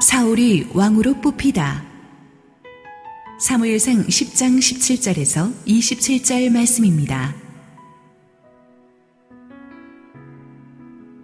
[0.00, 1.84] 사울이 왕으로 뽑히다.
[3.40, 7.34] 사무엘상 10장 17절에서 27절 말씀입니다.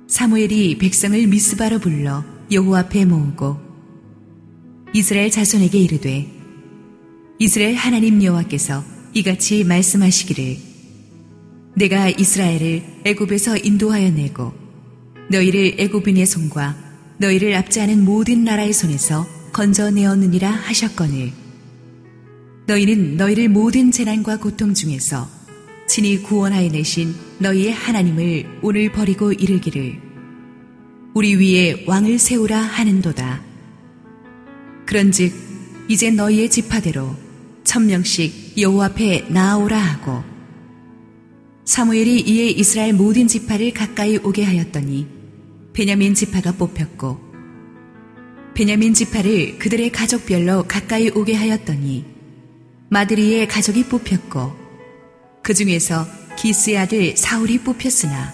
[0.09, 3.59] 사무엘이 백성을 미스바로 불러 여호와 앞에 모으고
[4.95, 6.27] 이스라엘 자손에게 이르되
[7.39, 8.85] 이스라엘 하나님 여호와께서
[9.15, 10.57] 이같이 말씀하시기를
[11.77, 14.53] 내가 이스라엘을 애굽에서 인도하여 내고
[15.31, 21.33] 너희를 애굽인의 손과 너희를 압지하는 모든 나라의 손에서 건져내었느니라 하셨거늘
[22.67, 25.29] 너희는 너희를 모든 재난과 고통 중에서
[25.89, 30.01] 친히 구원하여 내신 너희의 하나님을 오늘 버리고 이르기를
[31.15, 33.43] 우리 위에 왕을 세우라 하는도다.
[34.87, 35.33] 그런즉
[35.89, 37.15] 이제 너희의 지파대로
[37.65, 40.23] 천명씩 여호와 앞에 나아오라 하고
[41.65, 45.07] 사무엘이 이에 이스라엘 모든 지파를 가까이 오게 하였더니
[45.73, 47.33] 베냐민 지파가 뽑혔고
[48.55, 52.05] 베냐민 지파를 그들의 가족별로 가까이 오게 하였더니
[52.91, 54.55] 마드리의 가족이 뽑혔고
[55.43, 58.33] 그 중에서 기스의 아들 사울이 뽑혔으나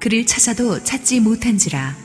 [0.00, 1.96] 그를 찾아도 찾지 못한지라.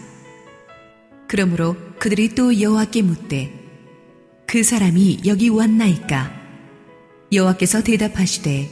[1.27, 3.53] 그러므로 그들이 또 여호와께 묻되
[4.45, 6.41] 그 사람이 여기 왔나이까?
[7.31, 8.69] 여호와께서 대답하시되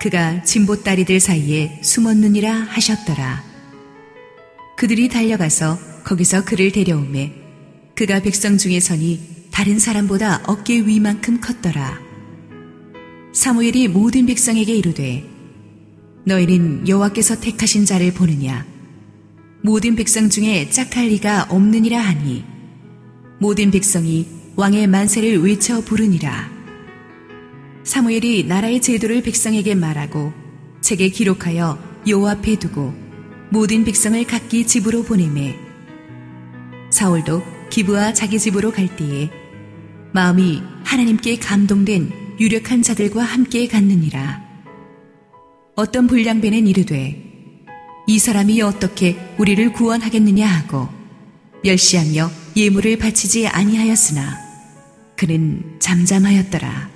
[0.00, 3.53] 그가 진보다리들 사이에 숨었느니라 하셨더라
[4.76, 7.32] 그들이 달려가서 거기서 그를 데려오매
[7.94, 12.00] 그가 백성 중에 서니 다른 사람보다 어깨 위만큼 컸더라.
[13.32, 15.24] 사무엘이 모든 백성에게 이르되
[16.24, 18.64] 너희는 여호와께서 택하신 자를 보느냐
[19.62, 22.44] 모든 백성 중에 짝할 리가 없느니라 하니
[23.40, 26.50] 모든 백성이 왕의 만세를 외쳐 부르니라
[27.82, 30.32] 사무엘이 나라의 제도를 백성에게 말하고
[30.80, 33.03] 책에 기록하여 여호와 앞에 두고
[33.54, 35.56] 모든 백성을 각기 집으로 보내매
[36.90, 39.30] 사울도 기부와 자기 집으로 갈 때에
[40.12, 44.42] 마음이 하나님께 감동된 유력한 자들과 함께 갔느니라.
[45.76, 47.16] 어떤 불량배는 이르되
[48.08, 50.88] 이 사람이 어떻게 우리를 구원하겠느냐 하고
[51.62, 54.36] 멸시하며 예물을 바치지 아니하였으나
[55.16, 56.90] 그는 잠잠하였더라.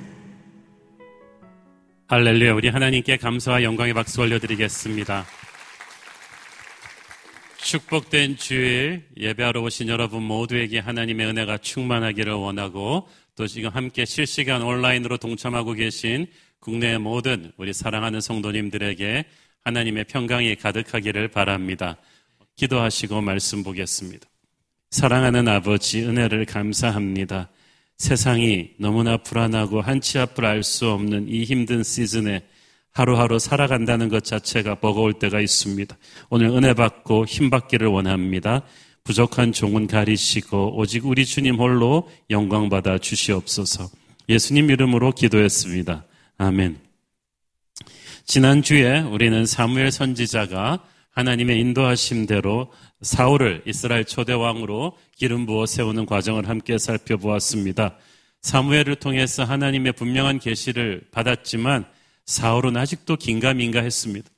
[2.08, 5.24] 할렐루야 우리 하나님께 감사와 영광의 박수 올려드리겠습니다.
[7.68, 13.06] 축복된 주일 예배하러 오신 여러분 모두에게 하나님의 은혜가 충만하기를 원하고
[13.36, 16.28] 또 지금 함께 실시간 온라인으로 동참하고 계신
[16.60, 19.22] 국내 모든 우리 사랑하는 성도님들에게
[19.64, 21.98] 하나님의 평강이 가득하기를 바랍니다.
[22.56, 24.26] 기도하시고 말씀 보겠습니다.
[24.90, 27.50] 사랑하는 아버지 은혜를 감사합니다.
[27.98, 32.40] 세상이 너무나 불안하고 한치 앞을 알 수 없는 이 힘든 시즌에
[32.98, 35.96] 하루하루 살아간다는 것 자체가 버거울 때가 있습니다.
[36.30, 38.62] 오늘 은혜 받고 힘 받기를 원합니다.
[39.04, 43.88] 부족한 종은 가리시고 오직 우리 주님 홀로 영광 받아 주시옵소서.
[44.28, 46.04] 예수님 이름으로 기도했습니다.
[46.38, 46.76] 아멘.
[48.26, 50.80] 지난주에 우리는 사무엘 선지자가
[51.12, 57.96] 하나님의 인도하심대로 사울을 이스라엘 초대왕으로 기름 부어 세우는 과정을 함께 살펴보았습니다.
[58.42, 61.86] 사무엘을 통해서 하나님의 분명한 계시를 받았지만
[62.28, 64.28] 사울은 아직도 긴가민가했습니다.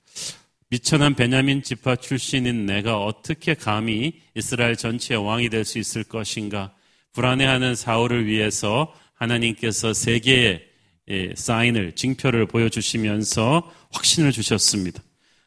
[0.69, 6.73] 미천한 베냐민 지파 출신인 내가 어떻게 감히 이스라엘 전체의 왕이 될 수 있을 것인가?
[7.15, 10.63] 불안해하는 사울을 위해서 하나님께서 세 개의
[11.09, 15.03] 예, 사인을, 징표를 보여주시면서 확신을 주셨습니다.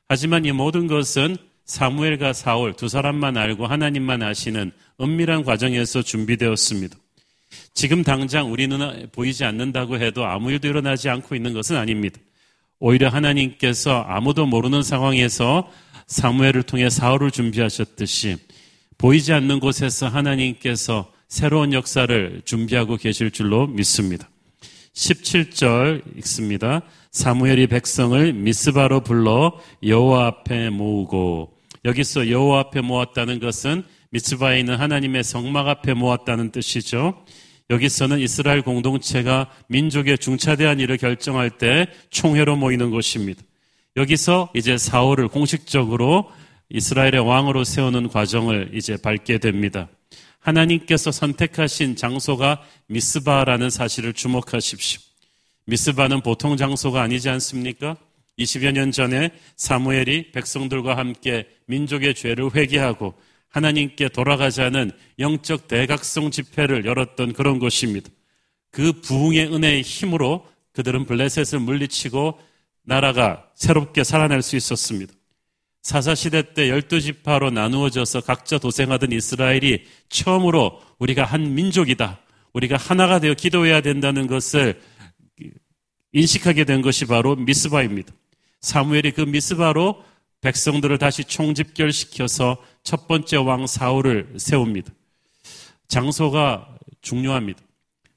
[0.10, 6.98] 하지만 이 모든 것은 사무엘과 사울 두 사람만 알고 하나님만 아시는 은밀한 과정에서 준비되었습니다.
[7.74, 12.20] 지금 당장 우리 눈에 보이지 않는다고 해도 아무 일도 일어나지 않고 있는 것은 아닙니다.
[12.80, 15.70] 오히려 하나님께서 아무도 모르는 상황에서
[16.08, 18.38] 사무엘을 통해 사울을 준비하셨듯이
[18.98, 24.30] 보이지 않는 곳에서 하나님께서 새로운 역사를 준비하고 계실 줄로 믿습니다.
[24.94, 26.82] 17절 읽습니다.
[27.12, 31.54] 사무엘이 백성을 미스바로 불러 여호와 앞에 모으고
[31.86, 37.24] 여기서 여호와 앞에 모았다는 것은 미스바에 있는 하나님의 성막 앞에 모았다는 뜻이죠.
[37.70, 43.42] 여기서는 이스라엘 공동체가 민족의 중차대한 일을 결정할 때 총회로 모이는 곳입니다.
[43.96, 46.30] 여기서 이제 사울을 공식적으로
[46.70, 49.88] 이스라엘의 왕으로 세우는 과정을 이제 밟게 됩니다.
[50.40, 55.00] 하나님께서 선택하신 장소가 미스바라는 사실을 주목하십시오.
[55.66, 57.96] 미스바는 보통 장소가 아니지 않습니까?
[58.40, 63.14] 20여 년 전에 사무엘이 백성들과 함께 민족의 죄를 회개하고
[63.54, 68.10] 하나님께 돌아가자는 영적 대각성 집회를 열었던 그런 곳입니다.
[68.72, 72.40] 그 부흥의 은혜의 힘으로 그들은 블레셋을 물리치고
[72.82, 75.14] 나라가 새롭게 살아날 수 있었습니다.
[75.84, 82.20] 사사시대 때 열두 지파로 나누어져서 각자 도생하던 이스라엘이 처음으로 우리가 한 민족이다.
[82.54, 84.82] 우리가 하나가 되어 기도해야 된다는 것을
[86.12, 88.14] 인식하게 된 것이 바로 미스바입니다.
[88.62, 90.04] 사무엘이 그 미스바로
[90.42, 94.92] 백성들을 다시 총집결시켜서 첫 번째 왕 사울을 세웁니다.
[95.88, 97.62] 장소가 중요합니다.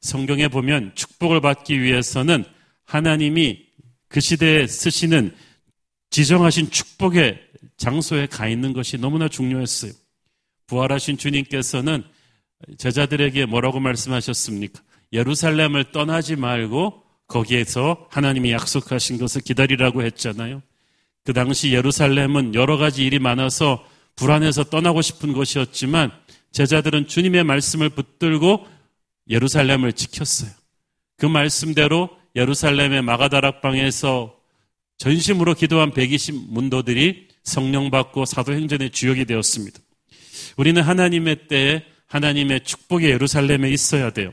[0.00, 2.44] 성경에 보면 축복을 받기 위해서는
[2.84, 3.66] 하나님이
[4.08, 5.34] 그 시대에 쓰시는
[6.10, 7.40] 지정하신 축복의
[7.76, 9.92] 장소에 가 있는 것이 너무나 중요했어요.
[10.66, 12.04] 부활하신 주님께서는
[12.78, 14.82] 제자들에게 뭐라고 말씀하셨습니까?
[15.12, 20.62] 예루살렘을 떠나지 말고 거기에서 하나님이 약속하신 것을 기다리라고 했잖아요.
[21.24, 23.84] 그 당시 예루살렘은 여러 가지 일이 많아서
[24.16, 26.10] 불안해서 떠나고 싶은 것이었지만
[26.52, 28.66] 제자들은 주님의 말씀을 붙들고
[29.28, 30.50] 예루살렘을 지켰어요.
[31.16, 34.34] 그 말씀대로 예루살렘의 마가다락방에서
[34.98, 39.78] 전심으로 기도한 120 문도들이 성령 받고 사도행전의 주역이 되었습니다.
[40.56, 44.32] 우리는 하나님의 때에 하나님의 축복의 예루살렘에 있어야 돼요.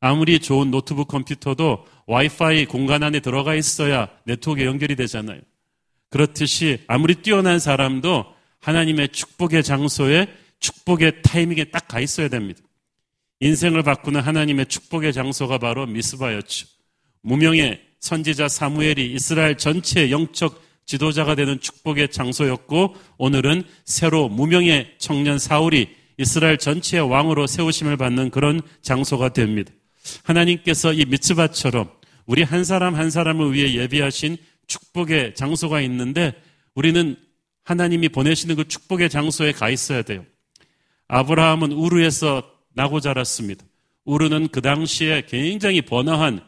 [0.00, 5.40] 아무리 좋은 노트북 컴퓨터도 와이파이 공간 안에 들어가 있어야 네트워크에 연결이 되잖아요.
[6.10, 8.26] 그렇듯이 아무리 뛰어난 사람도
[8.62, 10.26] 하나님의 축복의 장소에
[10.58, 12.60] 축복의 타이밍에 딱 가 있어야 됩니다.
[13.40, 16.66] 인생을 바꾸는 하나님의 축복의 장소가 바로 미스바였죠.
[17.22, 25.88] 무명의 선지자 사무엘이 이스라엘 전체의 영적 지도자가 되는 축복의 장소였고 오늘은 새로 무명의 청년 사울이
[26.18, 29.72] 이스라엘 전체의 왕으로 세우심을 받는 그런 장소가 됩니다.
[30.24, 31.90] 하나님께서 이 미츠바처럼
[32.26, 34.36] 우리 한 사람 한 사람을 위해 예비하신
[34.66, 36.32] 축복의 장소가 있는데
[36.74, 37.16] 우리는
[37.64, 40.24] 하나님이 보내시는 그 축복의 장소에 가 있어야 돼요.
[41.08, 42.42] 아브라함은 우르에서
[42.74, 43.64] 나고 자랐습니다.
[44.04, 46.40] 우르는 그 당시에 굉장히 번화한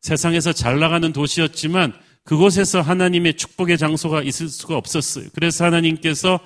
[0.00, 1.94] 세상에서 잘 나가는 도시였지만
[2.24, 5.28] 그곳에서 하나님의 축복의 장소가 있을 수가 없었어요.
[5.34, 6.40] 그래서 하나님께서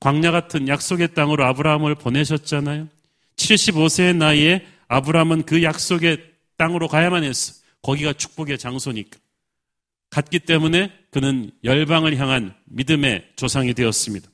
[0.00, 2.88] 광야 같은 약속의 땅으로 아브라함을 보내셨잖아요.
[3.36, 6.18] 75세의 나이에 아브라함은 그 약속의
[6.56, 7.54] 땅으로 가야만 했어.
[7.82, 9.19] 거기가 축복의 장소니까.
[10.10, 14.28] 갔기 때문에 그는 열방을 향한 믿음의 조상이 되었습니다.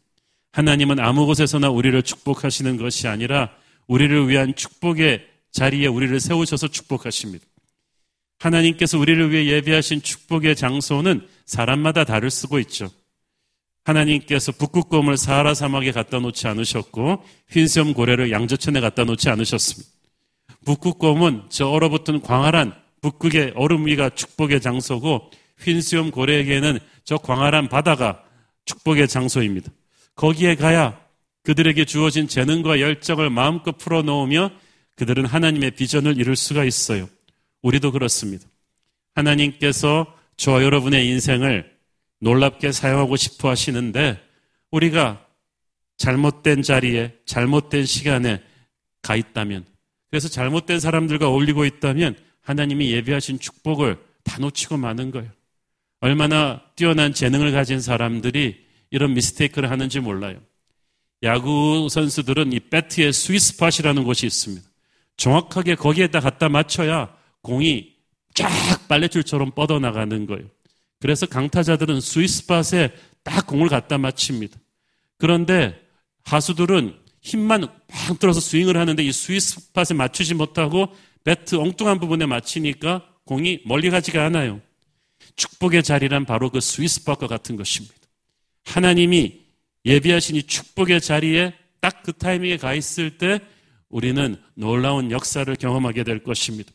[0.52, 3.50] 하나님은 아무 곳에서나 우리를 축복하시는 것이 아니라
[3.86, 7.44] 우리를 위한 축복의 자리에 우리를 세우셔서 축복하십니다.
[8.38, 12.90] 하나님께서 우리를 위해 예비하신 축복의 장소는 사람마다 다를 쓰고 있죠.
[13.84, 19.90] 하나님께서 북극곰을 사하라 사막에 갖다 놓지 않으셨고 흰수염 고래를 양저천에 갖다 놓지 않으셨습니다.
[20.64, 25.30] 북극곰은 저 얼어붙은 광활한 북극의 얼음 위가 축복의 장소고
[25.60, 28.22] 흰수염 고래에게는 저 광활한 바다가
[28.64, 29.70] 축복의 장소입니다.
[30.14, 31.00] 거기에 가야
[31.44, 34.50] 그들에게 주어진 재능과 열정을 마음껏 풀어놓으며
[34.96, 37.08] 그들은 하나님의 비전을 이룰 수가 있어요.
[37.62, 38.46] 우리도 그렇습니다.
[39.14, 41.70] 하나님께서 저와 여러분의 인생을
[42.20, 44.20] 놀랍게 사용하고 싶어 하시는데
[44.70, 45.24] 우리가
[45.96, 48.42] 잘못된 자리에 잘못된 시간에
[49.02, 49.64] 가 있다면
[50.10, 55.30] 그래서 잘못된 사람들과 어울리고 있다면 하나님이 예비하신 축복을 다 놓치고 마는 거예요.
[56.00, 58.56] 얼마나 뛰어난 재능을 가진 사람들이
[58.90, 60.38] 이런 미스테이크를 하는지 몰라요.
[61.22, 64.68] 야구 선수들은 이 배트에 스위스팟이라는 곳이 있습니다.
[65.16, 67.94] 정확하게 거기에다 갖다 맞춰야 공이
[68.34, 68.48] 쫙
[68.88, 70.46] 빨래줄처럼 뻗어나가는 거예요.
[71.00, 74.58] 그래서 강타자들은 스위스팟에 딱 공을 갖다 맞춥니다.
[75.18, 75.80] 그런데
[76.24, 83.62] 하수들은 힘만 막 들어서 스윙을 하는데 이 스위스팟에 맞추지 못하고 배트 엉뚱한 부분에 맞히니까 공이
[83.64, 84.60] 멀리 가지가 않아요.
[85.36, 87.94] 축복의 자리란 바로 그 스위스팟과 같은 것입니다.
[88.64, 89.40] 하나님이
[89.84, 93.40] 예비하신 이 축복의 자리에 딱 그 타이밍에 가 있을 때
[93.88, 96.70] 우리는 놀라운 역사를 경험하게 될 것입니다.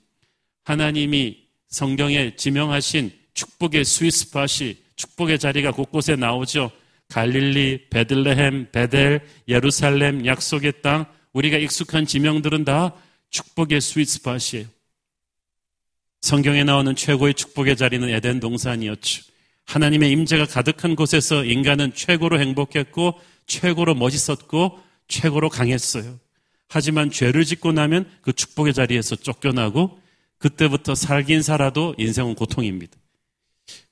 [0.65, 6.69] 하나님이 성경에 지명하신 축복의 스위스팟이 축복의 자리가 곳곳에 나오죠.
[7.07, 12.93] 갈릴리, 베들레헴, 베델, 예루살렘, 약속의 땅, 우리가 익숙한 지명들은 다
[13.29, 14.67] 축복의 스위스팟이에요.
[16.21, 19.23] 성경에 나오는 최고의 축복의 자리는 에덴 동산이었죠.
[19.65, 26.19] 하나님의 임재가 가득한 곳에서 인간은 최고로 행복했고 최고로 멋있었고 최고로 강했어요.
[26.67, 29.99] 하지만 죄를 짓고 나면 그 축복의 자리에서 쫓겨나고
[30.37, 32.97] 그때부터 살긴 살아도 인생은 고통입니다.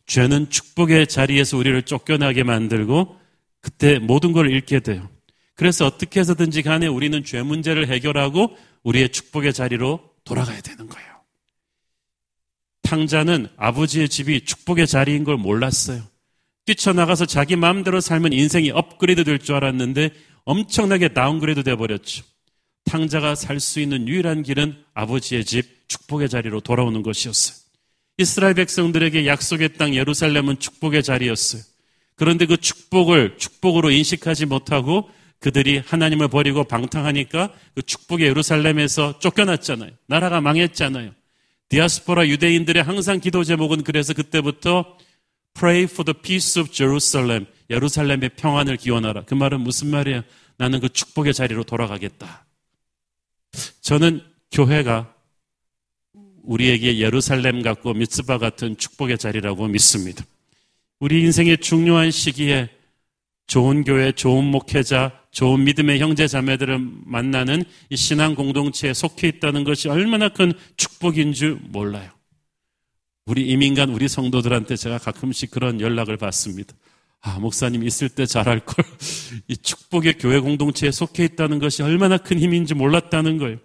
[0.06, 3.18] 죄는 축복의 자리에서 우리를 쫓겨나게 만들고
[3.62, 5.10] 그때 모든 걸 잃게 돼요.
[5.56, 11.19] 그래서 어떻게 해서든지 간에 우리는 죄 문제를 해결하고 우리의 축복의 자리로 돌아가야 되는 거예요.
[12.90, 16.02] 탕자는 아버지의 집이 축복의 자리인 걸 몰랐어요.
[16.66, 20.10] 뛰쳐나가서 자기 마음대로 살면 인생이 업그레이드 될 줄 알았는데
[20.46, 22.24] 엄청나게 downgrade 돼버렸죠.
[22.86, 27.56] 탕자가 살 수 있는 유일한 길은 아버지의 집, 축복의 자리로 돌아오는 것이었어요.
[28.18, 31.62] 이스라엘 백성들에게 약속의 땅 예루살렘은 축복의 자리였어요.
[32.16, 39.92] 그런데 그 축복을 축복으로 인식하지 못하고 그들이 하나님을 버리고 방탕하니까 그 축복의 예루살렘에서 쫓겨났잖아요.
[40.08, 41.12] 나라가 망했잖아요.
[41.70, 44.98] 디아스포라 유대인들의 항상 기도 제목은 그래서 그때부터
[45.54, 47.46] Pray for the peace of Jerusalem.
[47.70, 49.26] 예루살렘의 평안을 기원하라.
[49.26, 50.22] 그 말은 무슨 말이에요?
[50.58, 52.46] 나는 그 축복의 자리로 돌아가겠다.
[53.82, 54.22] 저는
[54.52, 55.14] 교회가
[56.44, 60.26] 우리에게 예루살렘 같고 미츠바 같은 축복의 자리라고 믿습니다.
[61.00, 62.70] 우리 인생의 중요한 시기에
[63.48, 69.88] 좋은 교회, 좋은 목회자, 좋은 믿음의 형제 자매들을 만나는 이 신앙 공동체에 속해 있다는 것이
[69.90, 72.10] 얼마나 큰 축복인 줄 몰라요.
[73.26, 76.74] 우리 이민간 우리 성도들한테 제가 가끔씩 그런 연락을 받습니다.
[77.22, 78.86] 아, 목사님 있을 때 잘할 걸.
[79.48, 83.58] 이 축복의 교회 공동체에 속해 있다는 것이 얼마나 큰 힘인지 몰랐다는 거예요.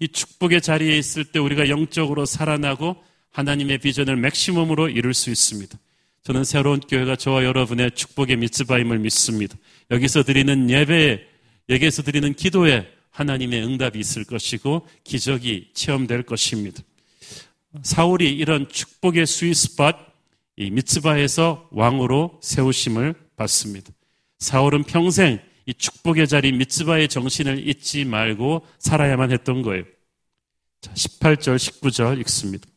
[0.00, 2.96] 이 축복의 자리에 있을 때 우리가 영적으로 살아나고
[3.30, 5.78] 하나님의 비전을 맥시멈으로 이룰 수 있습니다.
[6.22, 9.56] 저는 새로운 교회가 저와 여러분의 축복의 미츠바임을 믿습니다.
[9.90, 11.20] 여기서 드리는 예배에,
[11.68, 16.82] 여기에서 드리는 기도에 하나님의 응답이 있을 것이고 기적이 체험될 것입니다.
[17.82, 20.06] 사울이 이런 축복의 스위스팟,
[20.56, 23.90] 이 미츠바에서 왕으로 세우심을 받습니다.
[24.38, 29.84] 사울은 평생 이 축복의 자리 미츠바의 정신을 잊지 말고 살아야만 했던 거예요.
[30.80, 32.68] 자, 18절, 19절 읽습니다.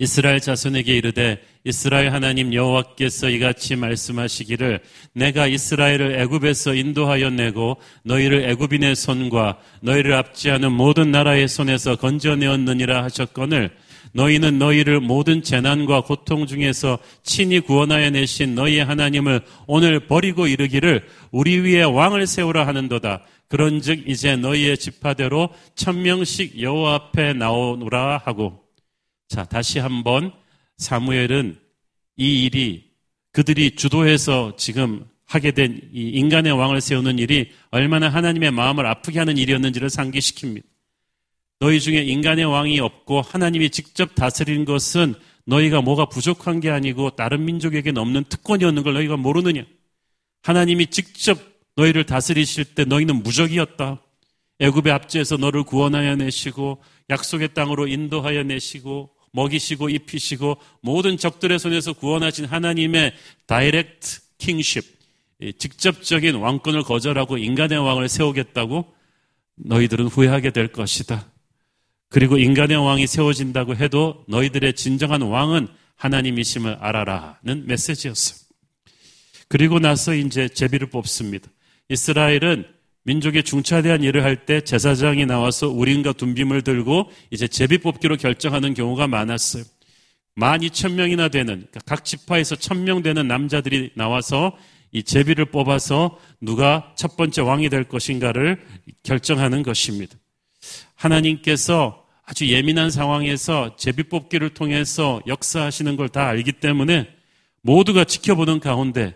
[0.00, 4.80] 이스라엘 자손에게 이르되 이스라엘 하나님 여호와께서 이같이 말씀하시기를
[5.12, 13.70] 내가 이스라엘을 애굽에서 인도하여 내고 너희를 애굽인의 손과 너희를 압지하는 모든 나라의 손에서 건져내었느니라 하셨거늘
[14.12, 21.58] 너희는 너희를 모든 재난과 고통 중에서 친히 구원하여 내신 너희의 하나님을 오늘 버리고 이르기를 우리
[21.58, 23.24] 위에 왕을 세우라 하는도다.
[23.48, 28.67] 그런즉 이제 너희의 지파대로 천명씩 여호와 앞에 나오라 하고
[29.28, 30.32] 자 다시 한번
[30.78, 31.58] 사무엘은
[32.16, 32.90] 이 일이
[33.32, 39.36] 그들이 주도해서 지금 하게 된 이 인간의 왕을 세우는 일이 얼마나 하나님의 마음을 아프게 하는
[39.36, 40.62] 일이었는지를 상기시킵니다.
[41.60, 47.44] 너희 중에 인간의 왕이 없고 하나님이 직접 다스리는 것은 너희가 뭐가 부족한 게 아니고 다른
[47.44, 49.64] 민족에게는 없는 특권이었는 걸 너희가 모르느냐?
[50.42, 51.38] 하나님이 직접
[51.76, 54.00] 너희를 다스리실 때 너희는 무적이었다.
[54.60, 62.46] 애굽의 압제에서 너를 구원하여 내시고 약속의 땅으로 인도하여 내시고 먹이시고 입히시고 모든 적들의 손에서 구원하신
[62.46, 63.14] 하나님의
[63.46, 64.98] 다이렉트 킹십
[65.58, 68.92] 직접적인 왕권을 거절하고 인간의 왕을 세우겠다고
[69.56, 71.30] 너희들은 후회하게 될 것이다.
[72.10, 78.48] 그리고 인간의 왕이 세워진다고 해도 너희들의 진정한 왕은 하나님이심을 알아라는 메시지였어요.
[79.48, 81.48] 그리고 나서 이제 제비를 뽑습니다.
[81.88, 82.66] 이스라엘은
[83.08, 89.08] 민족의 중차대한 일을 할 때 제사장이 나와서 우린과 둔빔을 들고 이제 제비 뽑기로 결정하는 경우가
[89.08, 89.64] 많았어요.
[90.34, 94.56] 만 이천 명이나 되는 그러니까 각 지파에서 천 명 되는 남자들이 나와서
[94.92, 98.60] 이 제비를 뽑아서 누가 첫 번째 왕이 될 것인가를
[99.02, 100.14] 결정하는 것입니다.
[100.94, 107.08] 하나님께서 아주 예민한 상황에서 제비 뽑기를 통해서 역사하시는 걸 다 알기 때문에
[107.62, 109.14] 모두가 지켜보는 가운데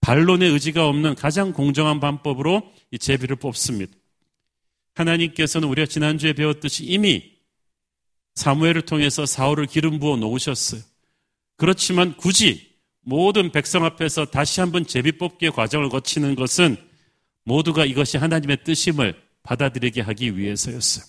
[0.00, 3.92] 반론의 의지가 없는 가장 공정한 방법으로 이 제비를 뽑습니다.
[4.94, 7.32] 하나님께서는 우리가 지난주에 배웠듯이 이미
[8.34, 10.80] 사무엘을 통해서 사울을 기름 부어 놓으셨어요.
[11.56, 12.68] 그렇지만 굳이
[13.00, 16.76] 모든 백성 앞에서 다시 한번 제비 뽑기의 과정을 거치는 것은
[17.44, 21.04] 모두가 이것이 하나님의 뜻임을 받아들이게 하기 위해서였어요.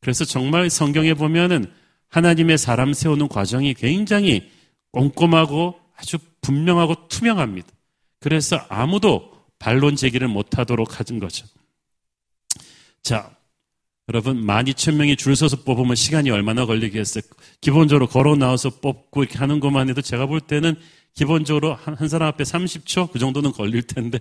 [0.00, 1.70] 그래서 정말 성경에 보면은
[2.08, 4.50] 하나님의 사람 세우는 과정이 굉장히
[4.92, 7.68] 꼼꼼하고 아주 분명하고 투명합니다.
[8.20, 11.46] 그래서 아무도 반론 제기를 못하도록 하는 거죠.
[13.02, 13.36] 자,
[14.08, 17.22] 여러분 12,000명이 줄 서서 뽑으면 시간이 얼마나 걸리겠어요?
[17.60, 20.76] 기본적으로 걸어 나와서 뽑고 이렇게 하는 것만 해도 제가 볼 때는
[21.14, 24.18] 기본적으로 한, 한 사람 앞에 30초 그 정도는 걸릴 텐데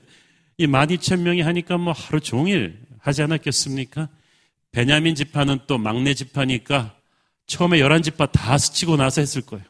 [0.57, 4.09] 이 12,000명이 하니까 뭐 하루 종일 하지 않았겠습니까?
[4.71, 6.95] 베냐민 지파는 또 막내 지파니까
[7.47, 9.65] 처음에 11지파 다 스치고 나서 했을 거예요.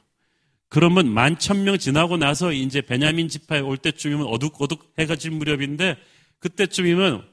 [0.69, 5.98] 그러면 만 천 명 지나고 나서 이제 베냐민 지파에 올 때쯤이면 어둑어둑 해가 질 무렵인데
[6.39, 7.25] 그때쯤이면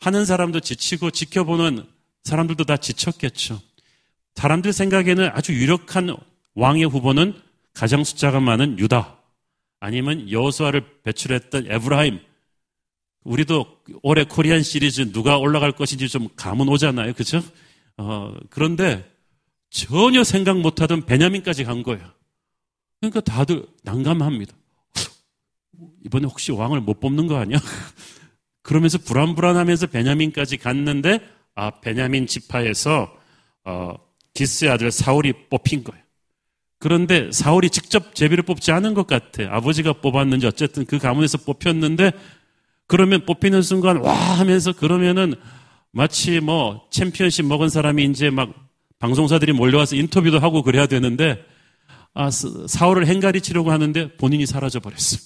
[0.00, 1.84] 하는 사람도 지치고 지켜보는
[2.24, 3.60] 사람들도 다 지쳤겠죠.
[4.34, 6.14] 사람들 생각에는 아주 유력한
[6.54, 7.34] 왕의 후보는
[7.72, 9.16] 가장 숫자가 많은 유다
[9.80, 12.20] 아니면 여호수아를 배출했던 에브라임
[13.24, 17.12] 우리도 올해 코리안 시리즈 누가 올라갈 것인지 좀 감은 오잖아요.
[17.14, 17.42] 그죠?
[17.96, 19.10] 어, 그런데
[19.70, 22.15] 전혀 생각 못하던 베냐민까지 간 거예요.
[23.10, 24.54] 그러니까 다들 난감합니다.
[26.04, 27.58] 이번에 혹시 왕을 못 뽑는 거 아니야?
[28.62, 31.20] 그러면서 불안불안하면서 베냐민까지 갔는데
[31.54, 33.12] 아 베냐민 지파에서
[33.64, 33.94] 어,
[34.34, 36.02] 기스의 아들 사울이 뽑힌 거예요.
[36.78, 39.44] 그런데 사울이 직접 제비를 뽑지 않은 것 같아.
[39.50, 42.12] 아버지가 뽑았는지 어쨌든 그 가문에서 뽑혔는데
[42.86, 45.34] 그러면 뽑히는 순간 와 하면서 그러면은
[45.90, 48.52] 마치 뭐 챔피언십 먹은 사람이 이제 막
[48.98, 51.44] 방송사들이 몰려와서 인터뷰도 하고 그래야 되는데
[52.18, 55.18] 아, 사울을 행가리 치려고 하는데 본인이 사라져 버렸어.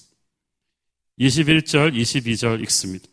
[1.17, 3.05] 21절, 22절 읽습니다.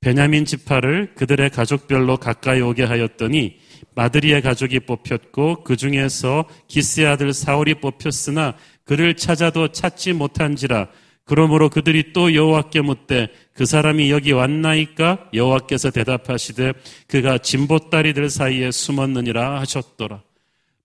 [0.00, 3.56] 베냐민 지파를 그들의 가족별로 가까이 오게 하였더니
[3.94, 10.88] 마드리의 가족이 뽑혔고 그 중에서 기스의 아들 사울이 뽑혔으나 그를 찾아도 찾지 못한지라
[11.24, 16.74] 그러므로 그들이 또 여호와께 묻되 그 사람이 여기 왔나이까 여호와께서 대답하시되
[17.06, 20.27] 그가 진보 다리들 사이에 숨었느니라 하셨더라.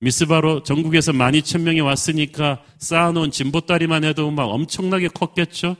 [0.03, 5.77] 미스바로 전국에서 만 이천 명이 왔으니까 쌓아놓은 진보다리만 해도 막 엄청나게 컸겠죠.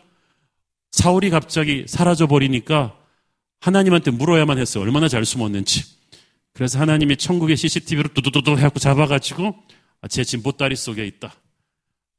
[0.91, 2.97] 사울이 갑자기 사라져 버리니까
[3.59, 4.81] 하나님한테 물어야만 했어요.
[4.83, 5.83] 얼마나 잘 숨었는지.
[6.53, 9.55] 그래서 하나님이 천국의 CCTV로 두두두두 해갖고 잡아가지고
[9.99, 11.35] 아, 제 진보다리 속에 있다.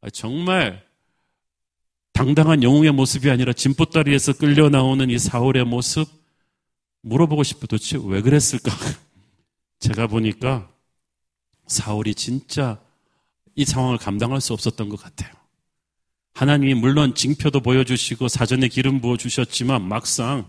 [0.02, 0.84] 아, 정말
[2.12, 6.06] 당당한 영웅의 모습이 아니라 진보다리에서 끌려 나오는 이 사울의 모습
[7.00, 8.70] 물어보고 싶어 도대체 왜 그랬을까?
[9.80, 10.73] 제가 보니까
[11.66, 12.78] 사울이 진짜
[13.54, 15.32] 이 상황을 감당할 수 없었던 것 같아요.
[16.34, 20.46] 하나님이 물론 징표도 보여주시고 사전에 기름 부어 주셨지만 막상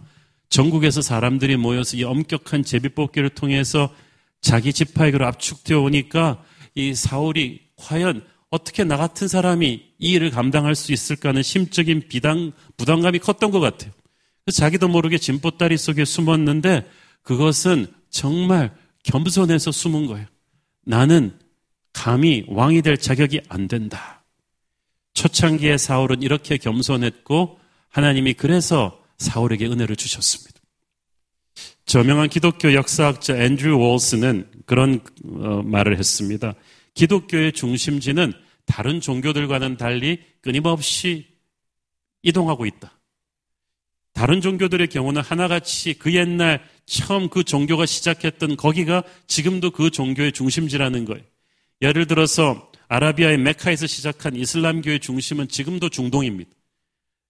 [0.50, 3.94] 전국에서 사람들이 모여서 이 엄격한 제비뽑기를 통해서
[4.42, 6.44] 자기 지파에게로 압축되어 오니까
[6.76, 12.52] 이 사울이 과연 어떻게 나 같은 사람이 이 일을 감당할 수 있을까 하는 심적인 비당,
[12.78, 13.92] 부담감이 컸던 것 같아요.
[14.44, 16.90] 그래서 자기도 모르게 진보다리 속에 숨었는데
[17.22, 20.28] 그것은 정말 겸손해서 숨은 거예요.
[20.86, 21.38] 나는
[21.94, 24.24] 감히 왕이 될 자격이 안 된다.
[25.14, 30.60] 초창기에 사울은 이렇게 겸손했고 하나님이 그래서 사울에게 은혜를 주셨습니다.
[31.86, 36.54] 저명한 기독교 역사학자 앤드류 월스는 그런 어, 말을 했습니다.
[36.94, 38.34] 기독교의 중심지는
[38.66, 41.28] 다른 종교들과는 달리 끊임없이
[42.24, 42.98] 이동하고 있다.
[44.16, 51.04] 다른 종교들의 경우는 하나같이 그 옛날 처음 그 종교가 시작했던 거기가 지금도 그 종교의 중심지라는
[51.04, 51.22] 거예요.
[51.82, 56.50] 예를 들어서 아라비아의 메카에서 시작한 이슬람교의 중심은 지금도 중동입니다.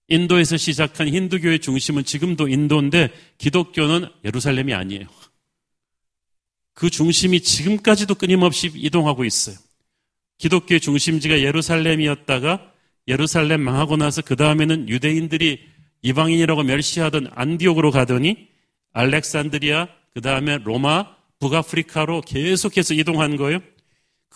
[0.10, 3.10] 인도에서 시작한 힌두교의 중심은 지금도 인도인데
[3.40, 5.08] 기독교는 예루살렘이 아니에요.
[6.76, 9.56] 그 중심이 지금까지도 끊임없이 이동하고 있어요.
[10.38, 12.72] 기독교의 중심지가 예루살렘이었다가
[13.08, 15.75] 예루살렘 망하고 나서 그 다음에는 유대인들이
[16.06, 18.48] 이방인이라고 멸시하던 안디옥으로 가더니
[18.94, 23.60] 알렉산드리아, 그 다음에 로마, 북아프리카로 계속해서 이동한 거예요.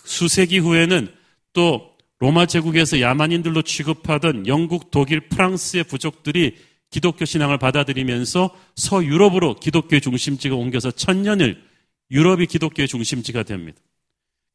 [0.03, 1.13] 수세기 후에는
[1.53, 6.57] 또 로마 제국에서 야만인들로 취급하던 영국, 독일, 프랑스의 부족들이
[6.89, 11.63] 기독교 신앙을 받아들이면서 서유럽으로 기독교의 중심지가 옮겨서 천년을
[12.09, 13.79] 유럽이 기독교의 중심지가 됩니다.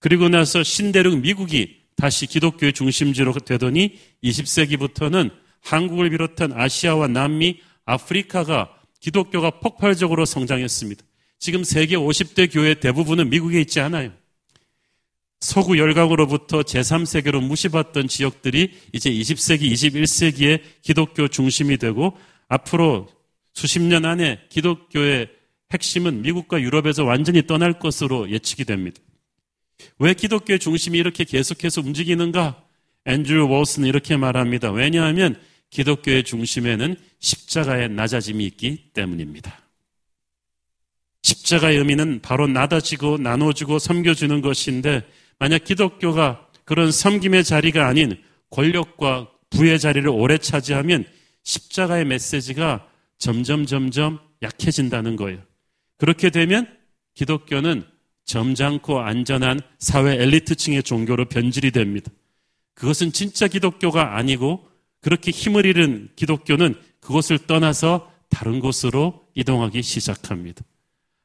[0.01, 9.59] 그리고 나서 신대륙 미국이 다시 기독교의 중심지로 되더니 20세기부터는 한국을 비롯한 아시아와 남미, 아프리카가 기독교가
[9.61, 11.03] 폭발적으로 성장했습니다.
[11.39, 14.13] 지금 세계 50대 교회 대부분은 미국에 있지 않아요.
[15.41, 22.17] 서구 열강으로부터 제3세계로 무시받던 지역들이 이제 20세기, 21세기에 기독교 중심이 되고
[22.49, 23.09] 앞으로
[23.53, 25.29] 수십 년 안에 기독교의
[25.73, 29.01] 핵심은 미국과 유럽에서 완전히 떠날 것으로 예측이 됩니다.
[29.99, 32.63] 왜 기독교의 중심이 이렇게 계속해서 움직이는가?
[33.07, 34.71] 앤드류 월스는 이렇게 말합니다.
[34.71, 35.39] 왜냐하면
[35.71, 39.61] 기독교의 중심에는 십자가의 낮아짐이 있기 때문입니다.
[41.23, 45.03] 십자가의 의미는 바로 나다지고 나눠주고 섬겨주는 것인데
[45.39, 48.17] 만약 기독교가 그런 섬김의 자리가 아닌
[48.51, 51.05] 권력과 부의 자리를 오래 차지하면
[51.43, 55.41] 십자가의 메시지가 점점 점점 약해진다는 거예요.
[55.97, 56.67] 그렇게 되면
[57.15, 57.85] 기독교는
[58.25, 62.11] 점잖고 안전한 사회 엘리트층의 종교로 변질이 됩니다.
[62.75, 64.69] 그것은 진짜 기독교가 아니고
[65.05, 70.65] 그렇게 힘을 잃은 기독교는 그것을 떠나서 다른 곳으로 이동하기 시작합니다.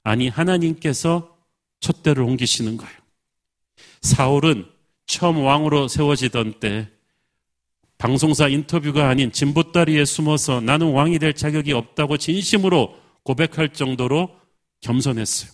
[0.03, 1.37] 아니, 하나님께서
[1.79, 2.93] 촛대를 옮기시는 거예요.
[4.01, 4.65] 사울은
[5.05, 6.89] 처음 왕으로 세워지던 때
[7.97, 14.35] 방송사 인터뷰가 아닌 진보다리에 숨어서 나는 왕이 될 자격이 없다고 진심으로 고백할 정도로
[14.81, 15.51] 겸손했어요.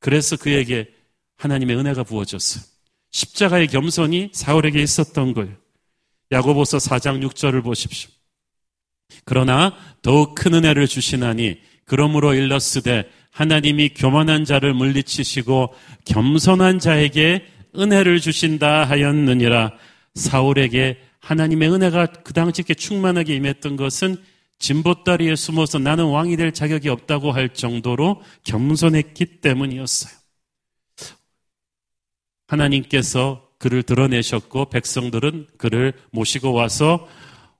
[0.00, 0.92] 그래서 그에게
[1.36, 2.64] 하나님의 은혜가 부어졌어요.
[3.12, 5.61] 십자가의 겸손이 사울에게 있었던 거예요.
[6.32, 8.10] 야고보서 4장 6절을 보십시오.
[9.24, 15.74] 그러나 더욱 큰 은혜를 주시나니 그러므로 일렀으되 하나님이 교만한 자를 물리치시고
[16.06, 19.72] 겸손한 자에게 은혜를 주신다 하였느니라
[20.14, 24.16] 사울에게 하나님의 은혜가 그 당시에 충만하게 임했던 것은
[24.58, 30.12] 진보다리에 숨어서 나는 왕이 될 자격이 없다고 할 정도로 겸손했기 때문이었어요.
[32.46, 37.06] 하나님께서 그를 드러내셨고 백성들은 그를 모시고 와서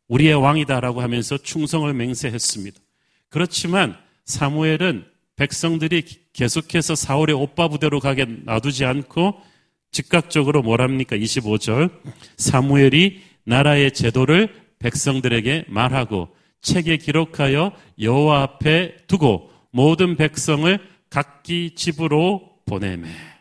[0.09, 2.81] 우리의 왕이다라고 하면서 충성을 맹세했습니다.
[3.29, 5.05] 그렇지만 사무엘은
[5.37, 9.41] 백성들이 계속해서 사울의 오빠 부대로 가게 놔두지 않고
[9.93, 11.15] 즉각적으로 뭐랍니까?
[11.15, 11.93] 25절.
[12.37, 20.77] 사무엘이 나라의 제도를 백성들에게 말하고 책에 기록하여 여호와 앞에 두고 모든 백성을
[21.11, 23.32] 각기 집으로 보내매.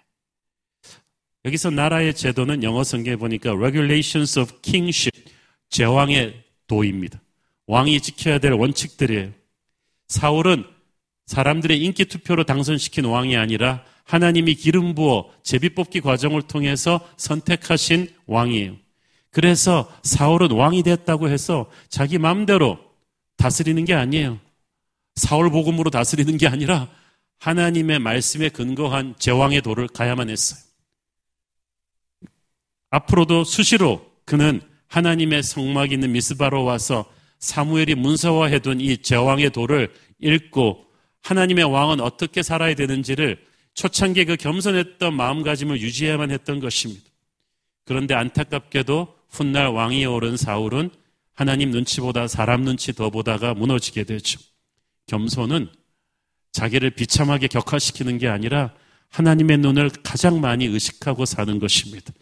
[1.45, 5.31] 여기서 나라의 제도는 영어 성경에 보니까 regulations of kingship,
[5.69, 7.21] 제왕의 도입니다.
[7.65, 9.31] 왕이 지켜야 될 원칙들이에요.
[10.07, 10.65] 사울은
[11.25, 18.75] 사람들의 인기 투표로 당선시킨 왕이 아니라 하나님이 기름 부어 제비 뽑기 과정을 통해서 선택하신 왕이에요.
[19.31, 22.77] 그래서 사울은 왕이 됐다고 해서 자기 마음대로
[23.37, 24.39] 다스리는 게 아니에요.
[25.15, 26.89] 사울 복음으로 다스리는 게 아니라
[27.39, 30.70] 하나님의 말씀에 근거한 제왕의 도를 가야만 했어요.
[32.91, 37.05] 앞으로도 수시로 그는 하나님의 성막 있는 미스바로 와서
[37.39, 40.85] 사무엘이 문서화해둔 이 제왕의 도를 읽고
[41.23, 47.03] 하나님의 왕은 어떻게 살아야 되는지를 초창기에 그 겸손했던 마음가짐을 유지해야만 했던 것입니다.
[47.85, 50.91] 그런데 안타깝게도 훗날 왕이 오른 사울은
[51.33, 54.39] 하나님 눈치보다 사람 눈치 더 보다가 무너지게 되죠.
[55.07, 55.69] 겸손은
[56.51, 58.73] 자기를 비참하게 격화시키는 게 아니라
[59.09, 62.13] 하나님의 눈을 가장 많이 의식하고 사는 것입니다.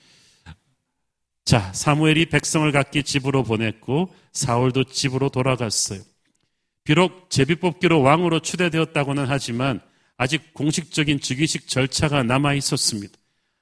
[1.49, 5.99] 자, 사무엘이 백성을 각기 집으로 보냈고 사울도 집으로 돌아갔어요.
[6.83, 9.81] 비록 제비뽑기로 왕으로 추대되었다고는 하지만
[10.15, 13.17] 아직 공식적인 즉위식 절차가 남아 있었습니다.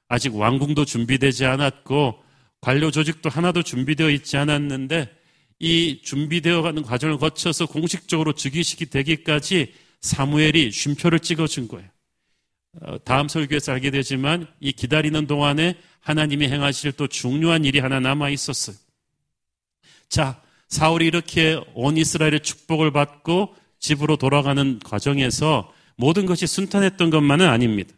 [0.09, 2.21] 아직 왕궁도 준비되지 않았고
[2.59, 5.09] 관료 조직도 하나도 준비되어 있지 않았는데
[5.59, 11.87] 이 준비되어 가는 과정을 거쳐서 공식적으로 즉위식이 되기까지 사무엘이 쉼표를 찍어준 거예요.
[12.81, 18.29] 어, 다음 설교에서 알게 되지만 이 기다리는 동안에 하나님이 행하실 또 중요한 일이 하나 남아
[18.29, 18.77] 있었어요.
[20.07, 27.93] 자, 사울이 이렇게 온 이스라엘의 축복을 받고 집으로 돌아가는 과정에서 모든 것이 순탄했던 것만은 아닙니다.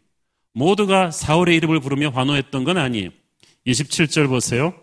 [0.53, 3.11] 모두가 사울의 이름을 부르며 환호했던 건 아니에요.
[3.67, 4.73] 27절 보세요.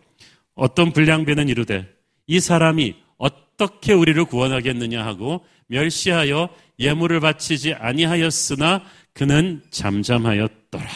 [0.55, 1.85] 어떤 불량배는 이르되
[2.29, 8.85] 이 사람이 어떻게 우리를 구원하겠느냐 하고 멸시하여 예물을 바치지 아니하였으나
[9.15, 10.87] 그는 잠잠하였더라.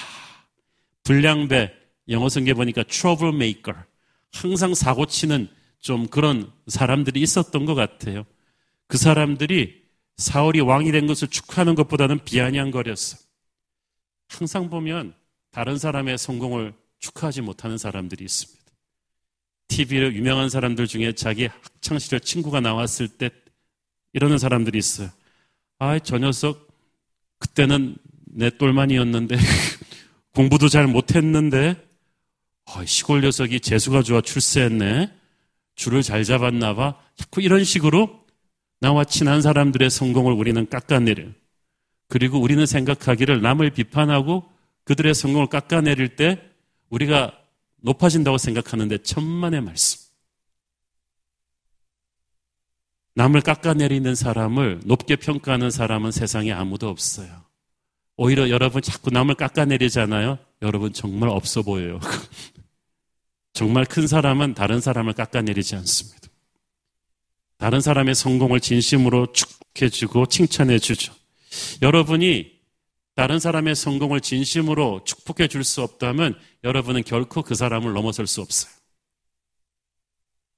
[1.03, 3.83] 불량배 영어 성경 보니까 trouble maker
[4.33, 5.49] 항상 사고 치는
[5.81, 8.25] 좀 그런 사람들이 있었던 것 같아요.
[8.87, 9.81] 그 사람들이
[10.17, 13.17] 사울이 왕이 된 것을 축하하는 것보다는 비아냥거렸어.
[14.29, 15.15] 항상 보면
[15.51, 18.61] 다른 사람의 성공을 축하하지 못하는 사람들이 있습니다.
[19.69, 23.31] TV에 유명한 사람들 중에 자기 학창시절 친구가 나왔을 때
[24.13, 25.11] 이러는 사람들이 있어요.
[25.79, 26.69] 아, 저 녀석,
[27.39, 29.37] 그때는 내 똘만이었는데,
[30.35, 31.90] 공부도 잘 못했는데, 아,
[32.87, 35.13] 시골 녀석이 재수가 좋아 출세했네.
[35.75, 36.95] 줄을 잘 잡았나 봐.
[37.17, 38.21] 자꾸 이런 식으로
[38.81, 41.33] 나와 친한 사람들의 성공을 우리는 깎아내려요.
[42.09, 44.45] 그리고 우리는 생각하기를 남을 비판하고
[44.85, 46.43] 그들의 성공을 깎아내릴 때
[46.89, 47.33] 우리가
[47.83, 50.01] 높아진다고 생각하는데 천만의 말씀.
[53.15, 57.45] 남을 깎아내리는 사람을 높게 평가하는 사람은 세상에 아무도 없어요.
[58.17, 60.39] 오히려 여러분 자꾸 남을 깎아내리잖아요.
[60.63, 62.01] 여러분 정말 없어 보여요.
[63.61, 66.29] 정말 큰 사람은 다른 사람을 깎아내리지 않습니다.
[67.59, 71.13] 다른 사람의 성공을 진심으로 축복해주고 칭찬해주죠.
[71.83, 72.53] 여러분이
[73.15, 78.73] 다른 사람의 성공을 진심으로 축복해 줄 수 없다면 여러분은 결코 그 사람을 넘어설 수 없어요.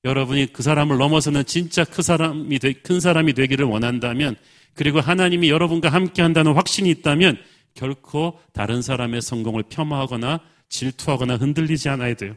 [0.04, 4.36] 여러분이 그 사람을 넘어서는 진짜 큰 사람이, 되, 큰 사람이 되기를 원한다면
[4.74, 7.42] 그리고 하나님이 여러분과 함께 한다는 확신이 있다면
[7.74, 10.38] 결코 다른 사람의 성공을 폄하하거나
[10.68, 12.36] 질투하거나 흔들리지 않아야 돼요.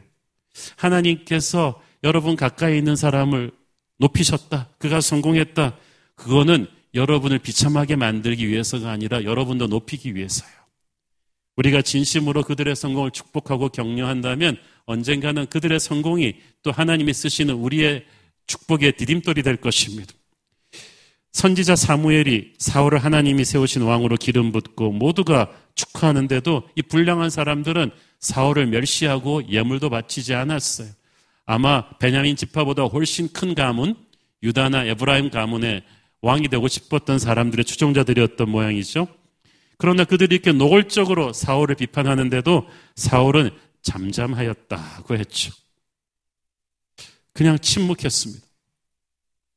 [0.76, 3.50] 하나님께서 여러분 가까이 있는 사람을
[3.98, 4.70] 높이셨다.
[4.78, 5.76] 그가 성공했다.
[6.14, 10.50] 그거는 여러분을 비참하게 만들기 위해서가 아니라 여러분도 높이기 위해서요.
[11.56, 18.04] 우리가 진심으로 그들의 성공을 축복하고 격려한다면 언젠가는 그들의 성공이 또 하나님이 쓰시는 우리의
[18.46, 20.12] 축복의 디딤돌이 될 것입니다.
[21.32, 29.48] 선지자 사무엘이 사울을 하나님이 세우신 왕으로 기름 붓고 모두가 축하하는데도 이 불량한 사람들은 사울을 멸시하고
[29.48, 30.88] 예물도 바치지 않았어요.
[31.44, 33.94] 아마 베냐민 지파보다 훨씬 큰 가문,
[34.42, 35.84] 유다나 에브라임 가문의
[36.22, 39.06] 왕이 되고 싶었던 사람들의 추종자들이었던 모양이죠.
[39.78, 43.50] 그러나 그들이 이렇게 노골적으로 사울을 비판하는데도 사울은
[43.82, 45.52] 잠잠하였다고 했죠.
[47.32, 48.44] 그냥 침묵했습니다.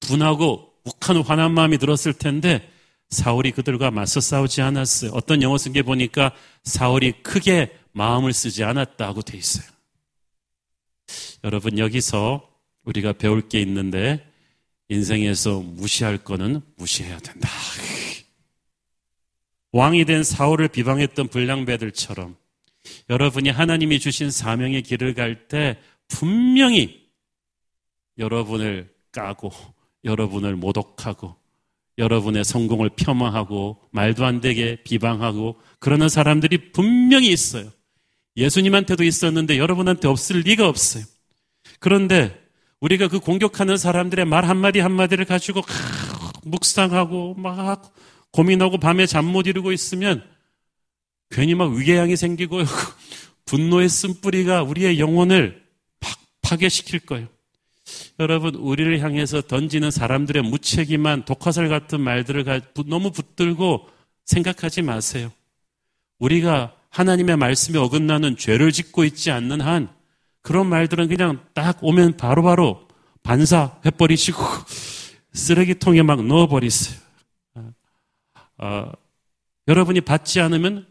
[0.02, 2.69] 분하고 욱한 화난 마음이 들었을 텐데
[3.10, 5.12] 사울이 그들과 맞서 싸우지 않았어요.
[5.14, 6.32] 어떤 영어 쓴 게 보니까
[6.64, 9.68] 사울이 크게 마음을 쓰지 않았다고 돼 있어요.
[11.44, 12.48] 여러분, 여기서
[12.84, 14.26] 우리가 배울 게 있는데,
[14.90, 17.50] 인생에서 무시할 거는 무시해야 된다.
[19.72, 22.36] 왕이 된 사울을 비방했던 불량배들처럼
[23.10, 27.08] 여러분이 하나님이 주신 사명의 길을 갈 때 분명히
[28.18, 29.52] 여러분을 까고
[30.04, 31.36] 여러분을 모독하고
[32.00, 37.70] 여러분의 성공을 폄하하고 말도 안 되게 비방하고 그러는 사람들이 분명히 있어요.
[38.38, 41.04] 예수님한테도 있었는데 여러분한테 없을 리가 없어요.
[41.80, 42.40] 그런데
[42.80, 45.62] 우리가 그 공격하는 사람들의 말 한마디 한마디를 가지고
[46.44, 47.94] 묵상하고 막
[48.32, 50.24] 고민하고 밤에 잠 못 이루고 있으면
[51.30, 52.62] 괜히 막 위궤양이 생기고
[53.46, 55.62] 분노의 쓴뿌리가 우리의 영혼을
[56.42, 57.28] 파괴시킬 거예요.
[58.20, 62.46] 여러분, 우리를 향해서 던지는 사람들의 무책임한 독화살 같은 말들을
[62.88, 63.88] 너무 붙들고
[64.26, 65.32] 생각하지 마세요.
[66.20, 69.90] 우리가 하나님의 말씀에 어긋나는 죄를 짓고 있지 않는 한
[70.42, 72.88] 그런 말들은 그냥 딱 오면 바로바로 바로
[73.24, 74.42] 반사해버리시고
[75.34, 77.00] 쓰레기통에 막 넣어버리세요.
[78.58, 78.92] 어,
[79.68, 80.88] 여러분이 받지 않으면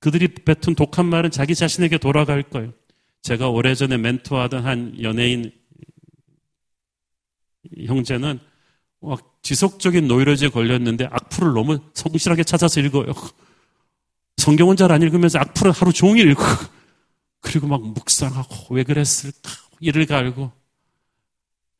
[0.00, 2.72] 그들이 뱉은 독한 말은 자기 자신에게 돌아갈 거예요.
[3.22, 5.52] 제가 오래전에 멘토하던 한 연예인
[7.86, 8.38] 형제는
[9.00, 13.12] 막 지속적인 노이로제에 걸렸는데 악플을 너무 성실하게 찾아서 읽어요.
[14.36, 16.42] 성경은 잘 안 읽으면서 악플을 하루 종일 읽고
[17.40, 20.52] 그리고 막 묵상하고 왜 그랬을까 이를 갈고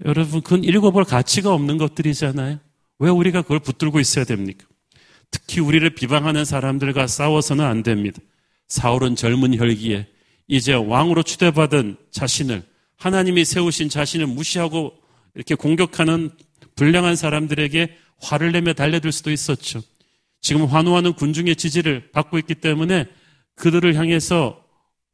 [0.05, 2.59] 여러분 그건 읽어볼 가치가 없는 것들이잖아요.
[2.99, 4.67] 왜 우리가 그걸 붙들고 있어야 됩니까?
[5.31, 8.21] 특히 우리를 비방하는 사람들과 싸워서는 안 됩니다.
[8.69, 10.07] 사울은 젊은 혈기에
[10.49, 12.63] 이제 왕으로 추대받은 자신을
[12.97, 14.93] 하나님이 세우신 자신을 무시하고
[15.35, 16.31] 이렇게 공격하는
[16.77, 19.83] 불량한 사람들에게 화를 내며 달려들 수도 있었죠.
[20.41, 23.07] 지금 환호하는 군중의 지지를 받고 있기 때문에
[23.57, 24.65] 그들을 향해서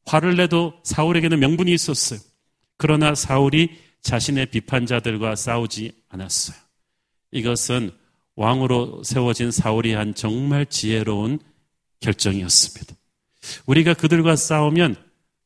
[0.07, 2.19] 화를 내도 사울에게는 명분이 있었어요.
[2.77, 6.57] 그러나 사울이 자신의 비판자들과 싸우지 않았어요.
[7.33, 7.91] 이것은
[8.37, 11.41] 왕으로 세워진 사울이 한 정말 지혜로운
[12.01, 12.95] 결정이었습니다.
[13.67, 14.97] 우리가 그들과 싸우면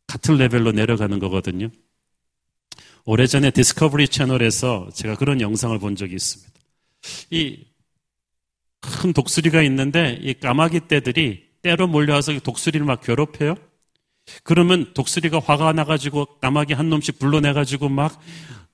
[0.07, 1.71] 같은 레벨로 내려가는 거거든요.
[3.05, 6.53] 오래전에 디스커버리 채널에서 제가 그런 영상을 본 적이 있습니다.
[7.31, 7.73] 이
[8.83, 13.55] 큰 독수리가 있는데 이 까마귀 떼들이 때로 몰려와서 독수리를 막 괴롭혀요.
[14.43, 18.21] 그러면 독수리가 화가 나가지고 까마귀 한 놈씩 불러내가지고 막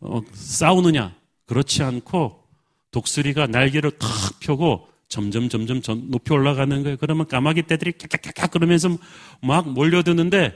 [0.01, 1.14] 어, 싸우느냐?
[1.47, 2.43] 그렇지 않고
[2.91, 4.09] 독수리가 날개를 탁
[4.41, 6.97] 펴고 점점 점점 높이 올라가는 거예요.
[6.99, 8.97] 그러면 까마귀 떼들이 깍깍깍 그러면서
[9.43, 10.55] 막 몰려드는데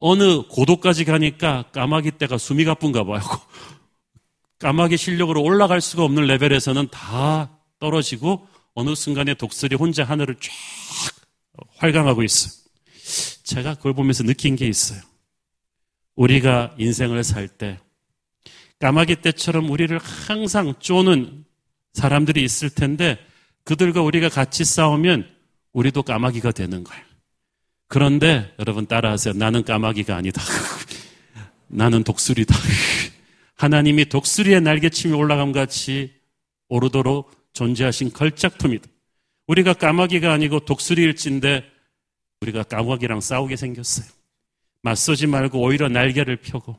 [0.00, 3.20] 어느 고도까지 가니까 까마귀 떼가 숨이 가쁜가 봐요.
[4.58, 10.50] 까마귀 실력으로 올라갈 수가 없는 레벨에서는 다 떨어지고 어느 순간에 독수리 혼자 하늘을 쫙
[11.76, 12.52] 활강하고 있어요.
[13.44, 15.00] 제가 그걸 보면서 느낀 게 있어요.
[16.16, 17.78] 우리가 인생을 살 때
[18.80, 21.44] 까마귀 떼처럼 우리를 항상 쪼는
[21.92, 23.18] 사람들이 있을 텐데
[23.64, 25.28] 그들과 우리가 같이 싸우면
[25.72, 27.09] 우리도 까마귀가 되는 거예요.
[27.90, 29.34] 그런데 여러분 따라하세요.
[29.34, 30.40] 나는 까마귀가 아니다.
[31.66, 32.54] 나는 독수리다.
[33.58, 36.14] 하나님이 독수리의 날개침이 올라감 같이
[36.68, 38.88] 오르도록 존재하신 걸작품이다.
[39.48, 41.64] 우리가 까마귀가 아니고 독수리일진데
[42.40, 44.06] 우리가 까마귀랑 싸우게 생겼어요.
[44.82, 46.78] 맞서지 말고 오히려 날개를 펴고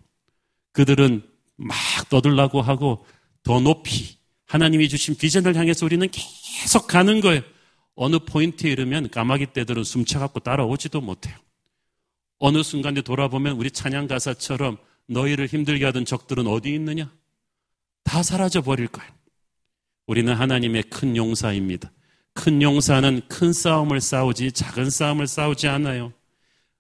[0.71, 1.24] 그들은
[1.58, 1.78] 막
[2.10, 3.06] 떠들라고 하고
[3.43, 7.41] 더 높이 하나님이 주신 비전을 향해서 우리는 계속 가는 거예요.
[7.95, 11.36] 어느 포인트에 이르면 까마귀 떼들은 숨차갖고 따라오지도 못해요.
[12.39, 14.77] 어느 순간에 돌아보면 우리 찬양 가사처럼
[15.08, 17.12] 너희를 힘들게 하던 적들은 어디 있느냐?
[18.04, 19.12] 다 사라져 버릴 거예요.
[20.08, 21.91] 우리는 하나님의 큰 용사입니다.
[22.34, 26.13] 큰 용사는 큰 싸움을 싸우지 작은 싸움을 싸우지 않아요.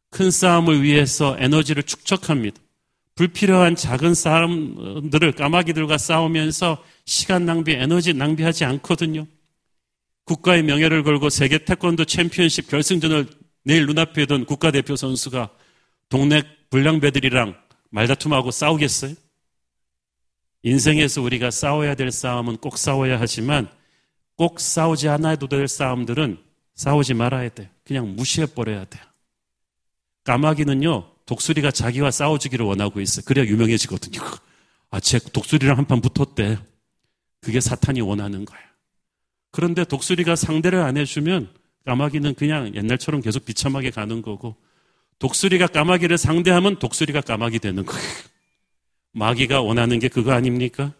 [0.09, 2.59] 큰 싸움을 위해서 에너지를 축적합니다.
[3.15, 9.27] 불필요한 작은 싸움들을 까마귀들과 싸우면서 시간 낭비, 에너지 낭비하지 않거든요.
[10.25, 13.27] 국가의 명예를 걸고 세계 태권도 챔피언십 결승전을
[13.63, 15.49] 내일 눈앞에 둔 국가대표 선수가
[16.09, 17.55] 동네 불량배들이랑
[17.89, 19.15] 말다툼하고 싸우겠어요?
[20.63, 23.69] 인생에서 우리가 싸워야 될 싸움은 꼭 싸워야 하지만
[24.35, 26.37] 꼭 싸우지 않아도 될 싸움들은
[26.75, 27.67] 싸우지 말아야 돼요.
[27.83, 29.03] 그냥 무시해버려야 돼요.
[30.23, 33.23] 까마귀는요, 독수리가 자기와 싸워주기를 원하고 있어요.
[33.25, 34.21] 그래야 유명해지거든요.
[34.91, 36.59] 아, 제 독수리랑 한판 붙었대.
[37.41, 38.70] 그게 사탄이 원하는 거예요.
[39.51, 41.49] 그런데 독수리가 상대를 안 해주면
[41.85, 44.55] 까마귀는 그냥 옛날처럼 계속 비참하게 가는 거고
[45.19, 48.01] 독수리가 까마귀를 상대하면 독수리가 까마귀 되는 거예요.
[49.13, 50.93] 마귀가 원하는 게 그거 아닙니까?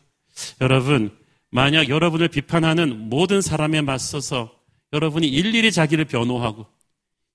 [0.60, 1.12] 여러분,
[1.50, 4.54] 만약 여러분을 비판하는 모든 사람에 맞서서
[4.94, 6.66] 여러분이 일일이 자기를 변호하고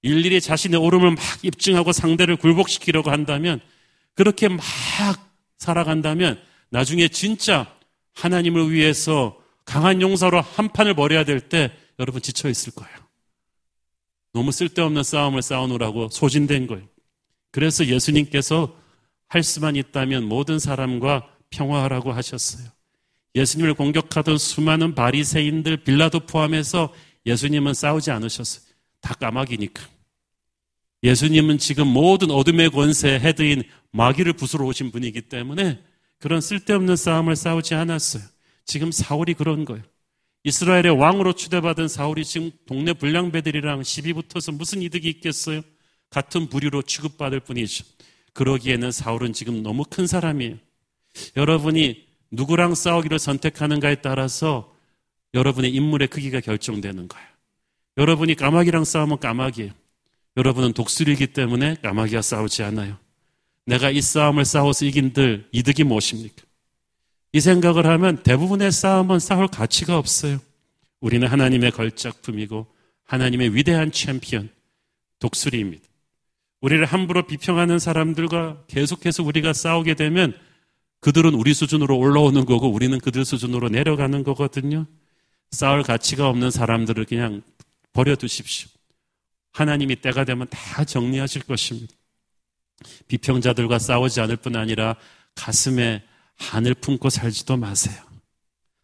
[0.02, 3.60] 일일이 자신의 옳음을 막 입증하고 상대를 굴복시키려고 한다면
[4.14, 4.62] 그렇게 막
[5.58, 6.38] 살아간다면
[6.70, 7.74] 나중에 진짜
[8.14, 12.96] 하나님을 위해서 강한 용사로 한 판을 벌여야 될 때 여러분 지쳐 있을 거예요.
[14.32, 16.86] 너무 쓸데없는 싸움을 싸우느라고 소진된 거예요.
[17.50, 18.76] 그래서 예수님께서
[19.28, 22.68] 할 수만 있다면 모든 사람과 평화하라고 하셨어요.
[23.34, 26.92] 예수님을 공격하던 수많은 바리새인들 빌라도 포함해서
[27.24, 28.64] 예수님은 싸우지 않으셨어요.
[29.00, 29.82] 다 까마귀니까.
[31.02, 35.82] 예수님은 지금 모든 어둠의 권세 헤드인 마귀를 부수러 오신 분이기 때문에
[36.18, 38.22] 그런 쓸데없는 싸움을 싸우지 않았어요.
[38.66, 39.82] 지금 사울이 그런 거예요.
[40.44, 45.62] 이스라엘의 왕으로 추대받은 사울이 지금 동네 불량배들이랑 시비 붙어서 무슨 이득이 있겠어요?
[46.10, 47.84] 같은 부류로 취급받을 뿐이죠.
[48.32, 50.56] 그러기에는 사울은 지금 너무 큰 사람이에요.
[51.36, 54.72] 여러분이 누구랑 싸우기를 선택하는가에 따라서
[55.34, 57.26] 여러분의 인물의 크기가 결정되는 거예요.
[57.96, 59.72] 여러분이 까마귀랑 싸우면 까마귀예요.
[60.36, 62.98] 여러분은 독수리이기 때문에 까마귀와 싸우지 않아요.
[63.64, 66.45] 내가 이 싸움을 싸워서 이긴들 이득이 무엇입니까?
[67.36, 70.38] 이 생각을 하면 대부분의 싸움은 싸울 가치가 없어요.
[71.00, 72.66] 우리는 하나님의 걸작품이고
[73.04, 74.48] 하나님의 위대한 챔피언,
[75.18, 75.84] 독수리입니다.
[76.62, 80.34] 우리를 함부로 비평하는 사람들과 계속해서 우리가 싸우게 되면
[81.00, 84.86] 그들은 우리 수준으로 올라오는 거고 우리는 그들 수준으로 내려가는 거거든요.
[85.50, 87.42] 싸울 가치가 없는 사람들을 그냥
[87.92, 88.70] 버려두십시오.
[89.52, 91.92] 하나님이 때가 되면 다 정리하실 것입니다.
[93.08, 94.96] 비평자들과 싸우지 않을 뿐 아니라
[95.34, 96.02] 가슴에
[96.36, 97.96] 한을 품고 살지도 마세요.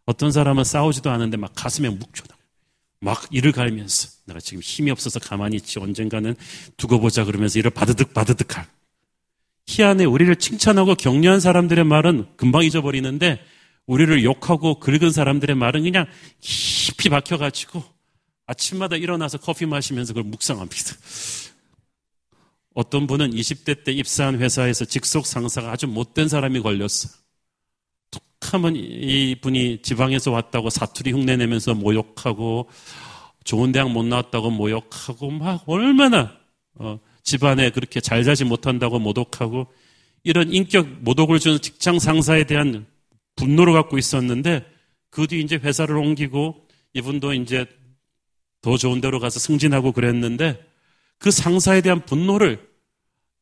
[0.07, 2.37] 어떤 사람은 싸우지도 않은데 막 가슴에 묵혀다.
[3.01, 6.35] 막 이를 갈면서 내가 지금 힘이 없어서 가만히 있지 언젠가는
[6.77, 8.67] 두고 보자 그러면서 이를 바드득 바드득 할.
[9.67, 13.45] 희한해 우리를 칭찬하고 격려한 사람들의 말은 금방 잊어버리는데
[13.87, 16.07] 우리를 욕하고 긁은 사람들의 말은 그냥
[16.41, 17.83] 깊이 박혀가지고
[18.47, 20.95] 아침마다 일어나서 커피 마시면서 그걸 묵상합니다.
[22.75, 27.13] 어떤 분은 20대 때 입사한 회사에서 직속 상사가 아주 못된 사람이 걸렸어요.
[27.13, 27.22] 툭
[28.43, 32.69] 하면 이 분이 지방에서 왔다고 사투리 흉내 내면서 모욕하고
[33.45, 36.37] 좋은 대학 못 나왔다고 모욕하고 막 얼마나
[36.75, 39.67] 어, 집안에 그렇게 잘 자지 못한다고 모독하고
[40.25, 42.87] 이런 인격 모독을 주는 직장 상사에 대한
[43.37, 44.65] 분노를 갖고 있었는데
[45.11, 47.67] 그 뒤 이제 회사를 옮기고 이분도 이제
[48.63, 50.65] 더 좋은 데로 가서 승진하고 그랬는데
[51.19, 52.67] 그 상사에 대한 분노를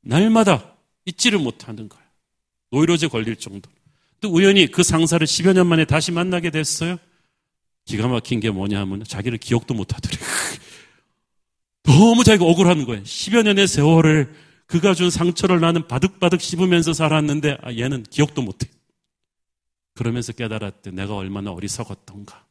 [0.03, 2.05] 날마다 잊지를 못하는 거예요.
[2.71, 3.71] 노이로제 걸릴 정도.
[4.21, 6.97] 또 우연히 그 상사를 10여 년 만에 다시 만나게 됐어요.
[7.85, 10.17] 기가 막힌 게 뭐냐 하면 자기를 기억도 못 하더래.
[11.83, 13.03] 너무 자기가 억울한 거예요.
[13.03, 14.33] 10여 년의 세월을
[14.67, 18.69] 그가 준 상처를 나는 바득바득 씹으면서 살았는데 아, 얘는 기억도 못해.
[19.95, 20.93] 그러면서 깨달았대.
[20.93, 22.45] 내가 얼마나 어리석었던가.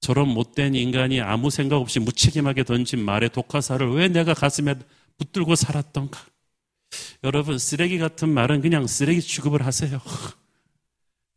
[0.00, 4.74] 저런 못된 인간이 아무 생각 없이 무책임하게 던진 말의 독화사를 왜 내가 가슴에
[5.16, 6.20] 붙들고 살았던가.
[7.24, 10.00] 여러분, 쓰레기 같은 말은 그냥 쓰레기 취급을 하세요.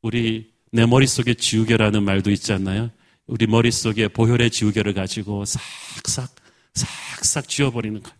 [0.01, 2.91] 우리 내 머릿속에 지우개라는 말도 있지 않나요?
[3.27, 6.35] 우리 머릿속에 보혈의 지우개를 가지고 싹싹,
[6.73, 8.17] 싹싹 지워버리는 거예요.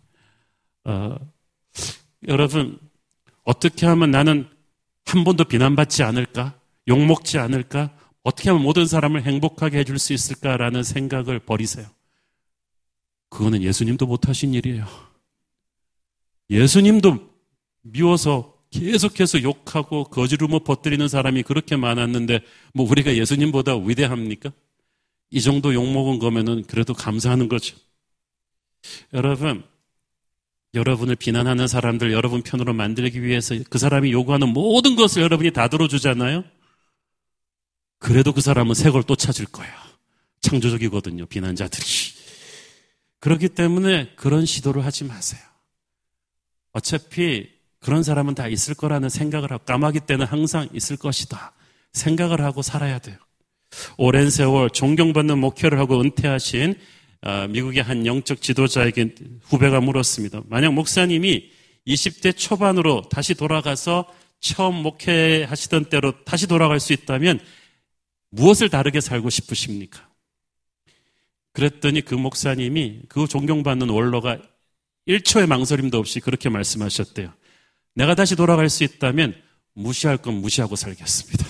[0.86, 1.18] 어,
[2.28, 2.80] 여러분,
[3.44, 4.48] 어떻게 하면 나는
[5.06, 6.60] 한 번도 비난받지 않을까?
[6.88, 7.96] 욕먹지 않을까?
[8.24, 11.88] 어떻게 하면 모든 사람을 행복하게 해줄 수 있을까라는 생각을 버리세요.
[13.30, 14.86] 그거는 예수님도 못하신 일이에요.
[16.50, 17.30] 예수님도
[17.82, 22.42] 미워서 계속해서 욕하고 거지rum을 퍼뜨리는 사람이 그렇게 많았는데
[22.74, 24.52] 뭐 우리가 예수님보다 위대합니까?
[25.32, 27.76] 이 정도 욕먹은 거면은 그래도 감사하는 거죠.
[29.14, 29.64] 여러분,
[30.74, 36.44] 여러분을 비난하는 사람들 여러분 편으로 만들기 위해서 그 사람이 요구하는 모든 것을 여러분이 다 들어주잖아요?
[37.98, 39.74] 그래도 그 사람은 새 걸 또 찾을 거예요.
[40.42, 41.86] 창조적이거든요, 비난자들이.
[43.20, 45.42] 그렇기 때문에 그런 시도를 하지 마세요.
[46.72, 51.54] 어차피 그런 사람은 다 있을 거라는 생각을 하고 까마귀 때는 항상 있을 것이다.
[51.94, 53.18] 생각을 하고 살아야 돼요.
[53.98, 56.76] 오랜 세월 존경받는 목회를 하고 은퇴하신
[57.22, 60.42] 아, 미국의 한 영적 지도자에게 후배가 물었습니다.
[60.48, 61.52] 만약 목사님이
[61.86, 64.06] 20대 초반으로 다시 돌아가서
[64.40, 67.40] 처음 목회하시던 때로 다시 돌아갈 수 있다면
[68.32, 70.08] 무엇을 다르게 살고 싶으십니까?
[71.52, 74.38] 그랬더니 그 목사님이 그 존경받는 원로가
[75.08, 77.34] 1초의 망설임도 없이 그렇게 말씀하셨대요.
[77.96, 79.36] 내가 다시 돌아갈 수 있다면
[79.74, 81.46] 무시할 건 무시하고 살겠습니다.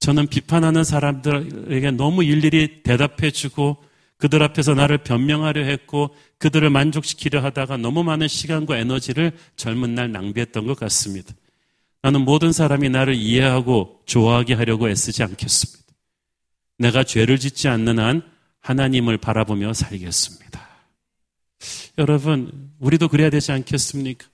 [0.00, 3.82] 저는 비판하는 사람들에게 너무 일일이 대답해주고
[4.18, 10.66] 그들 앞에서 나를 변명하려 했고 그들을 만족시키려 하다가 너무 많은 시간과 에너지를 젊은 날 낭비했던
[10.66, 11.32] 것 같습니다.
[12.02, 15.84] 나는 모든 사람이 나를 이해하고 좋아하게 하려고 애쓰지 않겠습니다.
[16.78, 18.22] 내가 죄를 짓지 않는 한
[18.60, 20.68] 하나님을 바라보며 살겠습니다.
[21.98, 24.26] 여러분, 우리도 그래야 되지 않겠습니까?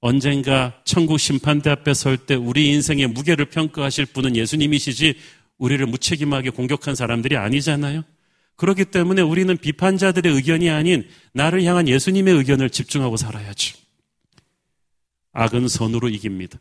[0.00, 5.14] 언젠가 천국 심판대 앞에 설 때 우리 인생의 무게를 평가하실 분은 예수님이시지
[5.58, 8.02] 우리를 무책임하게 공격한 사람들이 아니잖아요.
[8.56, 13.76] 그렇기 때문에 우리는 비판자들의 의견이 아닌 나를 향한 예수님의 의견을 집중하고 살아야죠.
[15.32, 16.58] 악은 선으로 이깁니다.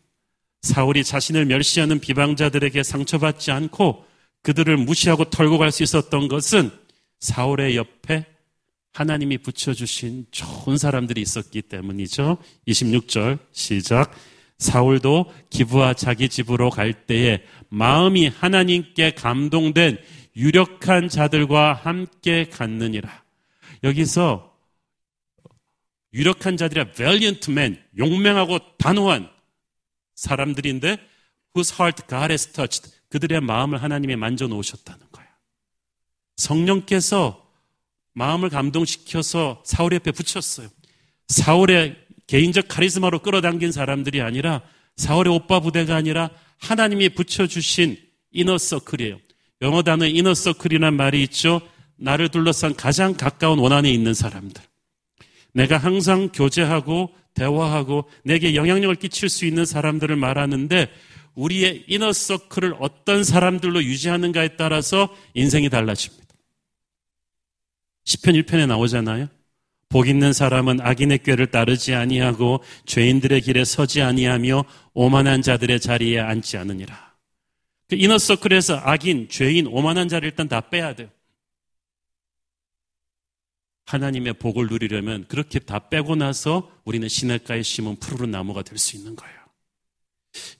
[0.61, 4.05] 사울이 자신을 멸시하는 비방자들에게 상처받지 않고
[4.41, 6.71] 그들을 무시하고 털고 갈 수 있었던 것은
[7.19, 8.25] 사울의 옆에
[8.95, 12.37] 하나님이 붙여주신 좋은 사람들이 있었기 때문이죠.
[12.65, 14.15] 26절 시작.
[14.57, 19.97] 사울도 기부와 자기 집으로 갈 때에 마음이 하나님께 감동된
[20.37, 23.23] 유력한 자들과 함께 갔느니라.
[23.83, 24.55] 여기서
[26.13, 29.29] 유력한 자들이 valiant men, 용맹하고 단호한
[30.15, 30.97] 사람들인데
[31.53, 32.95] whose heart God has touched.
[33.09, 35.29] 그들의 마음을 하나님이 만져 놓으셨다는 거예요.
[36.37, 37.44] 성령께서
[38.15, 40.69] 마음을 감동시켜서 사울 옆에 붙였어요.
[41.27, 41.95] 사울의
[42.27, 44.61] 개인적 카리스마로 끌어당긴 사람들이 아니라
[44.95, 47.97] 사울의 오빠 부대가 아니라 하나님이 붙여주신
[48.31, 49.19] 이너서클이에요.
[49.61, 51.61] 영어 단어 이너서클이라는 말이 있죠.
[51.97, 54.61] 나를 둘러싼 가장 가까운 원안에 있는 사람들.
[55.53, 60.89] 내가 항상 교제하고 대화하고 내게 영향력을 끼칠 수 있는 사람들을 말하는데
[61.35, 66.24] 우리의 이너서클을 어떤 사람들로 유지하는가에 따라서 인생이 달라집니다.
[68.05, 69.27] 10편 1편에 나오잖아요.
[69.89, 76.57] 복 있는 사람은 악인의 꾀를 따르지 아니하고 죄인들의 길에 서지 아니하며 오만한 자들의 자리에 앉지
[76.57, 77.15] 않으니라.
[77.87, 81.09] 그 이너서클에서 악인, 죄인, 오만한 자를 일단 다 빼야 돼요.
[83.85, 89.15] 하나님의 복을 누리려면 그렇게 다 빼고 나서 우리는 시냇가에 심은 푸르른 나무가 될 수 있는
[89.15, 89.35] 거예요.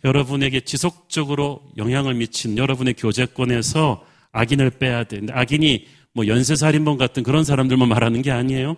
[0.03, 5.17] 여러분에게 지속적으로 영향을 미친 여러분의 교제권에서 악인을 빼야 돼.
[5.17, 8.78] 근데 악인이 뭐 연쇄살인범 같은 그런 사람들만 말하는 게 아니에요.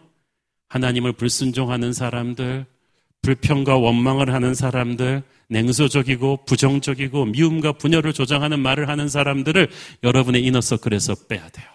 [0.70, 2.66] 하나님을 불순종하는 사람들,
[3.22, 9.70] 불평과 원망을 하는 사람들, 냉소적이고 부정적이고 미움과 분열을 조장하는 말을 하는 사람들을
[10.04, 11.68] 여러분의 이너서클에서 빼야 돼요.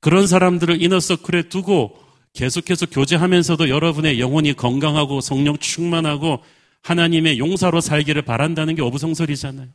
[0.00, 1.98] 그런 사람들을 이너서클에 두고
[2.32, 6.44] 계속해서 교제하면서도 여러분의 영혼이 건강하고 성령 충만하고
[6.82, 9.68] 하나님의 용사로 살기를 바란다는 게 어부성설이잖아요.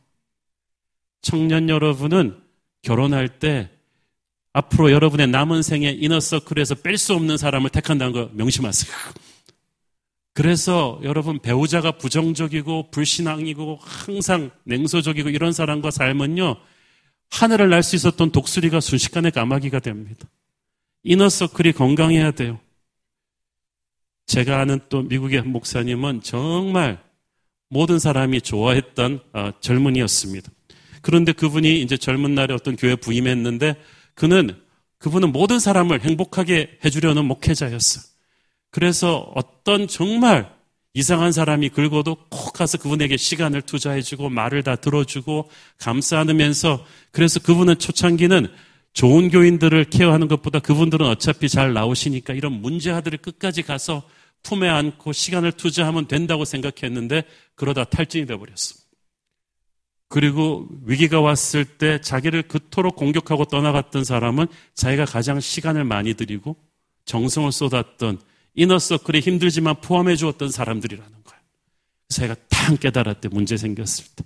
[1.20, 2.40] 청년 여러분은
[2.80, 3.68] 결혼할 때
[4.52, 8.94] 앞으로 여러분의 남은 생에 이너서클에서 뺄 수 없는 사람을 택한다는 거 명심하세요.
[10.34, 16.56] 그래서 여러분 배우자가 부정적이고 불신앙이고 항상 냉소적이고 이런 사람과 살면요.
[17.30, 20.28] 하늘을 날 수 있었던 독수리가 순식간에 까마귀가 됩니다.
[21.02, 22.60] 이너서클이 건강해야 돼요.
[24.26, 27.02] 제가 아는 또 미국의 목사님은 정말
[27.68, 30.50] 모든 사람이 좋아했던 어, 젊은이였습니다.
[31.00, 33.74] 그런데 그분이 이제 젊은 날에 어떤 교회 부임했는데
[34.14, 34.60] 그는
[34.98, 38.04] 그분은 모든 사람을 행복하게 해주려는 목회자였어요.
[38.70, 40.50] 그래서 어떤 정말
[40.94, 47.78] 이상한 사람이 긁어도 꼭 가서 그분에게 시간을 투자해주고 말을 다 들어주고 감싸 안으면서 그래서 그분은
[47.78, 48.48] 초창기는
[48.92, 54.02] 좋은 교인들을 케어하는 것보다 그분들은 어차피 잘 나오시니까 이런 문제아들을 끝까지 가서
[54.42, 58.81] 품에 안고 시간을 투자하면 된다고 생각했는데 그러다 탈진이 되어버렸어.
[60.12, 66.54] 그리고 위기가 왔을 때 자기를 그토록 공격하고 떠나갔던 사람은 자기가 가장 시간을 많이 들이고
[67.06, 68.20] 정성을 쏟았던
[68.54, 71.42] 이너서클이 힘들지만 포함해 주었던 사람들이라는 거예요.
[72.10, 74.24] 제가 탕 깨달았대 문제 생겼을 때.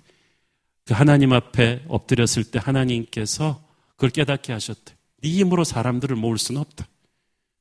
[0.83, 4.93] 그 하나님 앞에 엎드렸을 때 하나님께서 그걸 깨닫게 하셨대.
[5.23, 6.85] 네 힘으로 사람들을 모을 수는 없다.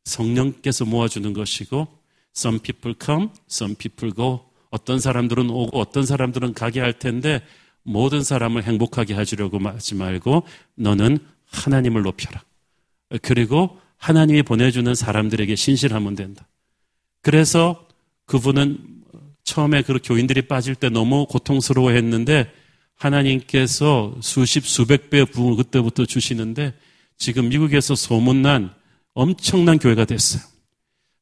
[0.04, 1.86] 성령께서 모아주는 것이고
[2.36, 4.40] some people come, some people go.
[4.70, 7.40] 어떤 사람들은 오고 어떤 사람들은 가게 할 텐데
[7.86, 10.42] 모든 사람을 행복하게 해주려고 하지 말고
[10.74, 11.18] 너는
[11.50, 12.42] 하나님을 높여라.
[13.22, 16.46] 그리고 하나님이 보내주는 사람들에게 신실하면 된다.
[17.22, 17.86] 그래서
[18.26, 18.78] 그분은
[19.44, 22.50] 처음에 그 교인들이 빠질 때 너무 고통스러워 했는데
[22.96, 26.74] 하나님께서 수십, 수백 배의 부흥을 그때부터 주시는데
[27.16, 28.74] 지금 미국에서 소문난
[29.14, 30.42] 엄청난 교회가 됐어요.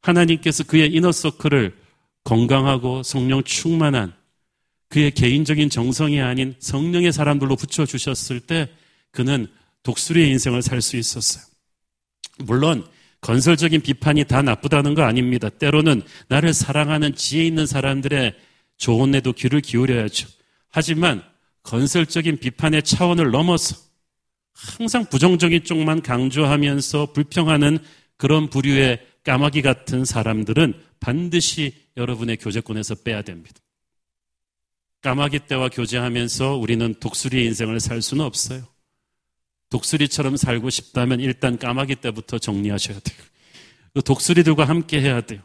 [0.01, 1.77] 하나님께서 그의 이너서클을
[2.25, 4.15] 건강하고 성령 충만한
[4.95, 8.69] 그의 개인적인 정성이 아닌 성령의 사람들로 붙여주셨을 때
[9.11, 9.49] 그는
[9.83, 11.43] 독수리의 인생을 살 수 있었어요.
[12.39, 12.87] 물론
[13.21, 15.49] 건설적인 비판이 다 나쁘다는 거 아닙니다.
[15.49, 18.37] 때로는 나를 사랑하는 지혜 있는 사람들의
[18.77, 20.29] 조언에도 귀를 기울여야죠.
[20.71, 21.25] 하지만
[21.65, 23.75] 건설적인 비판의 차원을 넘어서
[24.53, 27.79] 항상 부정적인 쪽만 강조하면서 불평하는
[28.17, 33.64] 그런 부류의 까마귀 같은 사람들은 반드시 여러분의 교제권에서 빼야 됩니다.
[35.05, 38.67] 까마귀 때와 교제하면서 우리는 독수리의 인생을 살 수는 없어요.
[39.69, 43.19] 독수리처럼 살고 싶다면 일단 까마귀 때부터 정리하셔야 돼요.
[43.93, 45.43] 그 독수리들과 함께 해야 돼요.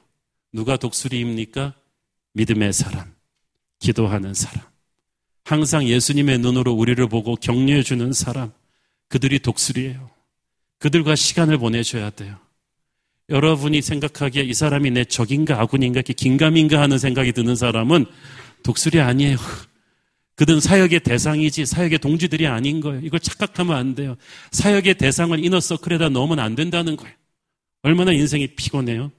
[0.53, 1.74] 누가 독수리입니까?
[2.36, 3.14] 믿음의 사람,
[3.80, 4.64] 기도하는 사람,
[5.43, 8.53] 항상 예수님의 눈으로 우리를 보고 격려해 주는 사람,
[9.10, 10.10] 그들이 독수리예요.
[10.78, 12.38] 그들과 시간을 보내줘야 돼요.
[13.28, 18.05] 여러분이 생각하기에 이 사람이 내 적인가 아군인가 이렇게 긴가민가 하는 생각이 드는 사람은
[18.64, 19.38] 독수리 아니에요.
[20.36, 23.01] 그들은 사역의 대상이지 사역의 동지들이 아닌 거예요.
[23.03, 24.16] 이걸 착각하면 안 돼요.
[24.51, 27.14] 사역의 대상을 이너서클에다 넣으면 안 된다는 거예요.
[27.82, 29.12] 얼마나 인생이 피곤해요.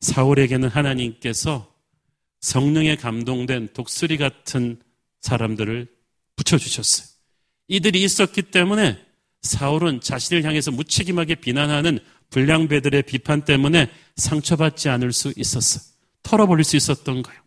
[0.00, 1.72] 사울에게는 하나님께서
[2.40, 4.80] 성령에 감동된 독수리 같은
[5.20, 5.88] 사람들을
[6.36, 7.08] 붙여주셨어요.
[7.68, 8.98] 이들이 있었기 때문에
[9.42, 15.80] 사울은 자신을 향해서 무책임하게 비난하는 불량배들의 비판 때문에 상처받지 않을 수 있었어.
[16.22, 17.40] 털어버릴 수 있었던 거예요.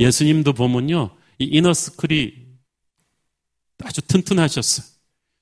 [0.00, 2.34] 예수님도 보면요, 이 이너스클이
[3.84, 4.86] 아주 튼튼하셨어요.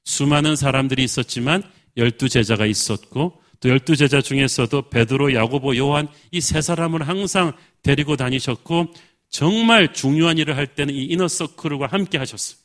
[0.04, 1.62] 수많은 사람들이 있었지만
[1.96, 7.52] 열두 제자가 있었고 또 열두 제자 중에서도 베드로, 야고보, 요한 이 세 사람을 항상
[7.82, 8.92] 데리고 다니셨고
[9.30, 12.58] 정말 중요한 일을 할 때는 이 이너서클과 함께 하셨어요.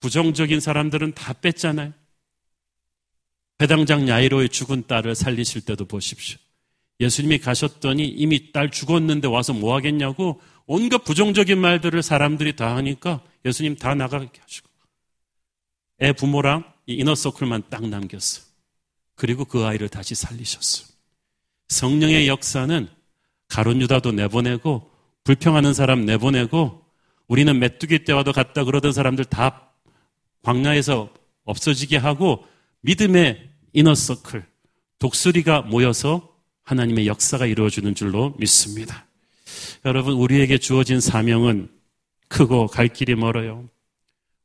[0.00, 1.92] 부정적인 사람들은 다 뺐잖아요.
[3.56, 6.38] 배당장 야이로의 죽은 딸을 살리실 때도 보십시오.
[7.02, 13.76] 예수님이 가셨더니 이미 딸 죽었는데 와서 뭐 하겠냐고 온갖 부정적인 말들을 사람들이 다 하니까 예수님
[13.76, 14.68] 다 나가게 하시고
[16.02, 18.42] 애 부모랑 이 이너서클만 딱 남겼어.
[19.14, 20.86] 그리고 그 아이를 다시 살리셨어.
[21.68, 22.88] 성령의 역사는
[23.48, 24.90] 가론 유다도 내보내고
[25.24, 26.84] 불평하는 사람 내보내고
[27.28, 29.72] 우리는 메뚜기 때와도 갔다 그러던 사람들 다
[30.42, 31.12] 광야에서
[31.44, 32.46] 없어지게 하고
[32.80, 34.44] 믿음의 이너서클,
[34.98, 36.31] 독수리가 모여서
[36.72, 39.06] 하나님의 역사가 이루어지는 줄로 믿습니다.
[39.84, 41.68] 여러분, 우리에게 주어진 사명은
[42.28, 43.68] 크고 갈 길이 멀어요.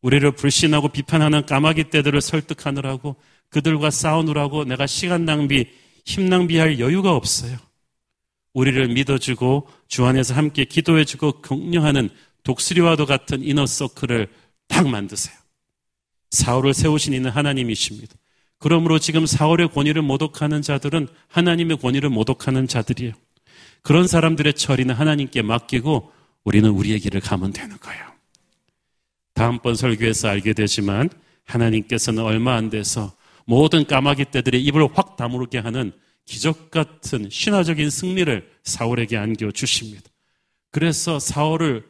[0.01, 3.15] 우리를 불신하고 비판하는 까마귀 떼들을 설득하느라고
[3.49, 5.67] 그들과 싸우느라고 내가 시간 낭비,
[6.05, 7.57] 힘 낭비할 여유가 없어요.
[8.53, 12.09] 우리를 믿어주고 주 안에서 함께 기도해주고 격려하는
[12.43, 14.28] 독수리와도 같은 이너서클을
[14.67, 15.36] 딱 만드세요.
[16.32, 18.15] 사울을 세우신 이는 하나님이십니다.
[18.60, 23.14] 그러므로 지금 사울의 권위를 모독하는 자들은 하나님의 권위를 모독하는 자들이에요.
[23.82, 26.12] 그런 사람들의 처리는 하나님께 맡기고
[26.43, 28.05] 우리는 우리의 길을 가면 되는 거예요.
[29.34, 31.10] 다음번 설교에서 알게 되지만
[31.45, 33.14] 하나님께서는 얼마 안 돼서
[33.45, 35.93] 모든 까마귀 떼들의 입을 확 다물게 하는
[36.26, 40.03] 기적 같은 신화적인 승리를 사울에게 안겨 주십니다.
[40.72, 41.88] 그래서 사울을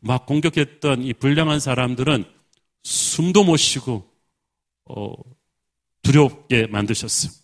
[0.00, 2.24] 막 공격했던 이 불량한 사람들은
[2.82, 4.10] 숨도 못 쉬고
[4.86, 5.12] 어,
[6.08, 7.38] 두렵게 만드셨습니다.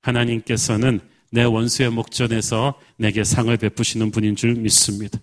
[0.00, 5.18] 하나님께서는 내 원수의 목전에서 내게 상을 베푸시는 분인 줄 믿습니다.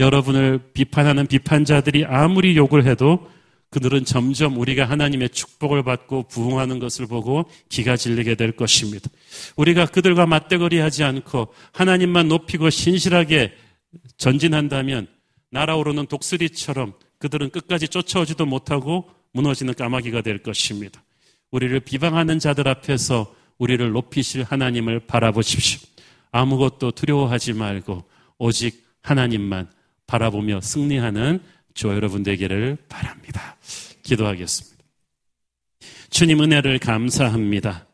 [0.00, 3.30] 여러분을 비판하는 비판자들이 아무리 욕을 해도
[3.70, 9.08] 그들은 점점 우리가 하나님의 축복을 받고 부흥하는 것을 보고 기가 질리게 될 것입니다.
[9.56, 13.52] 우리가 그들과 맞대거리 하지 않고 하나님만 높이고 신실하게
[14.16, 15.06] 전진한다면
[15.50, 21.02] 날아오르는 독수리처럼 그들은 끝까지 쫓아오지도 못하고 무너지는 까마귀가 될 것입니다.
[21.50, 25.80] 우리를 비방하는 자들 앞에서 우리를 높이실 하나님을 바라보십시오.
[26.30, 28.04] 아무것도 두려워하지 말고
[28.38, 29.70] 오직 하나님만
[30.06, 31.40] 바라보며 승리하는
[31.74, 33.56] 저 여러분 되기를 바랍니다.
[34.02, 34.78] 기도하겠습니다.
[36.10, 37.86] 주님 은혜를 감사합니다.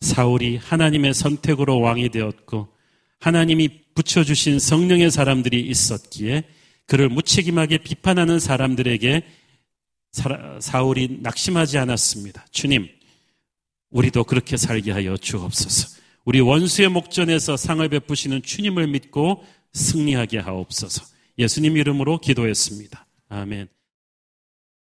[0.00, 2.68] 사울이 하나님의 선택으로 왕이 되었고
[3.20, 6.44] 하나님이 붙여주신 성령의 사람들이 있었기에
[6.86, 9.22] 그를 무책임하게 비판하는 사람들에게
[10.60, 12.46] 사울이 낙심하지 않았습니다.
[12.50, 12.88] 주님,
[13.90, 15.96] 우리도 그렇게 살게 하여 주옵소서.
[16.24, 21.04] 우리 원수의 목전에서 상을 베푸시는 주님을 믿고 승리하게 하옵소서.
[21.38, 23.06] 예수님 이름으로 기도했습니다.
[23.28, 23.68] 아멘.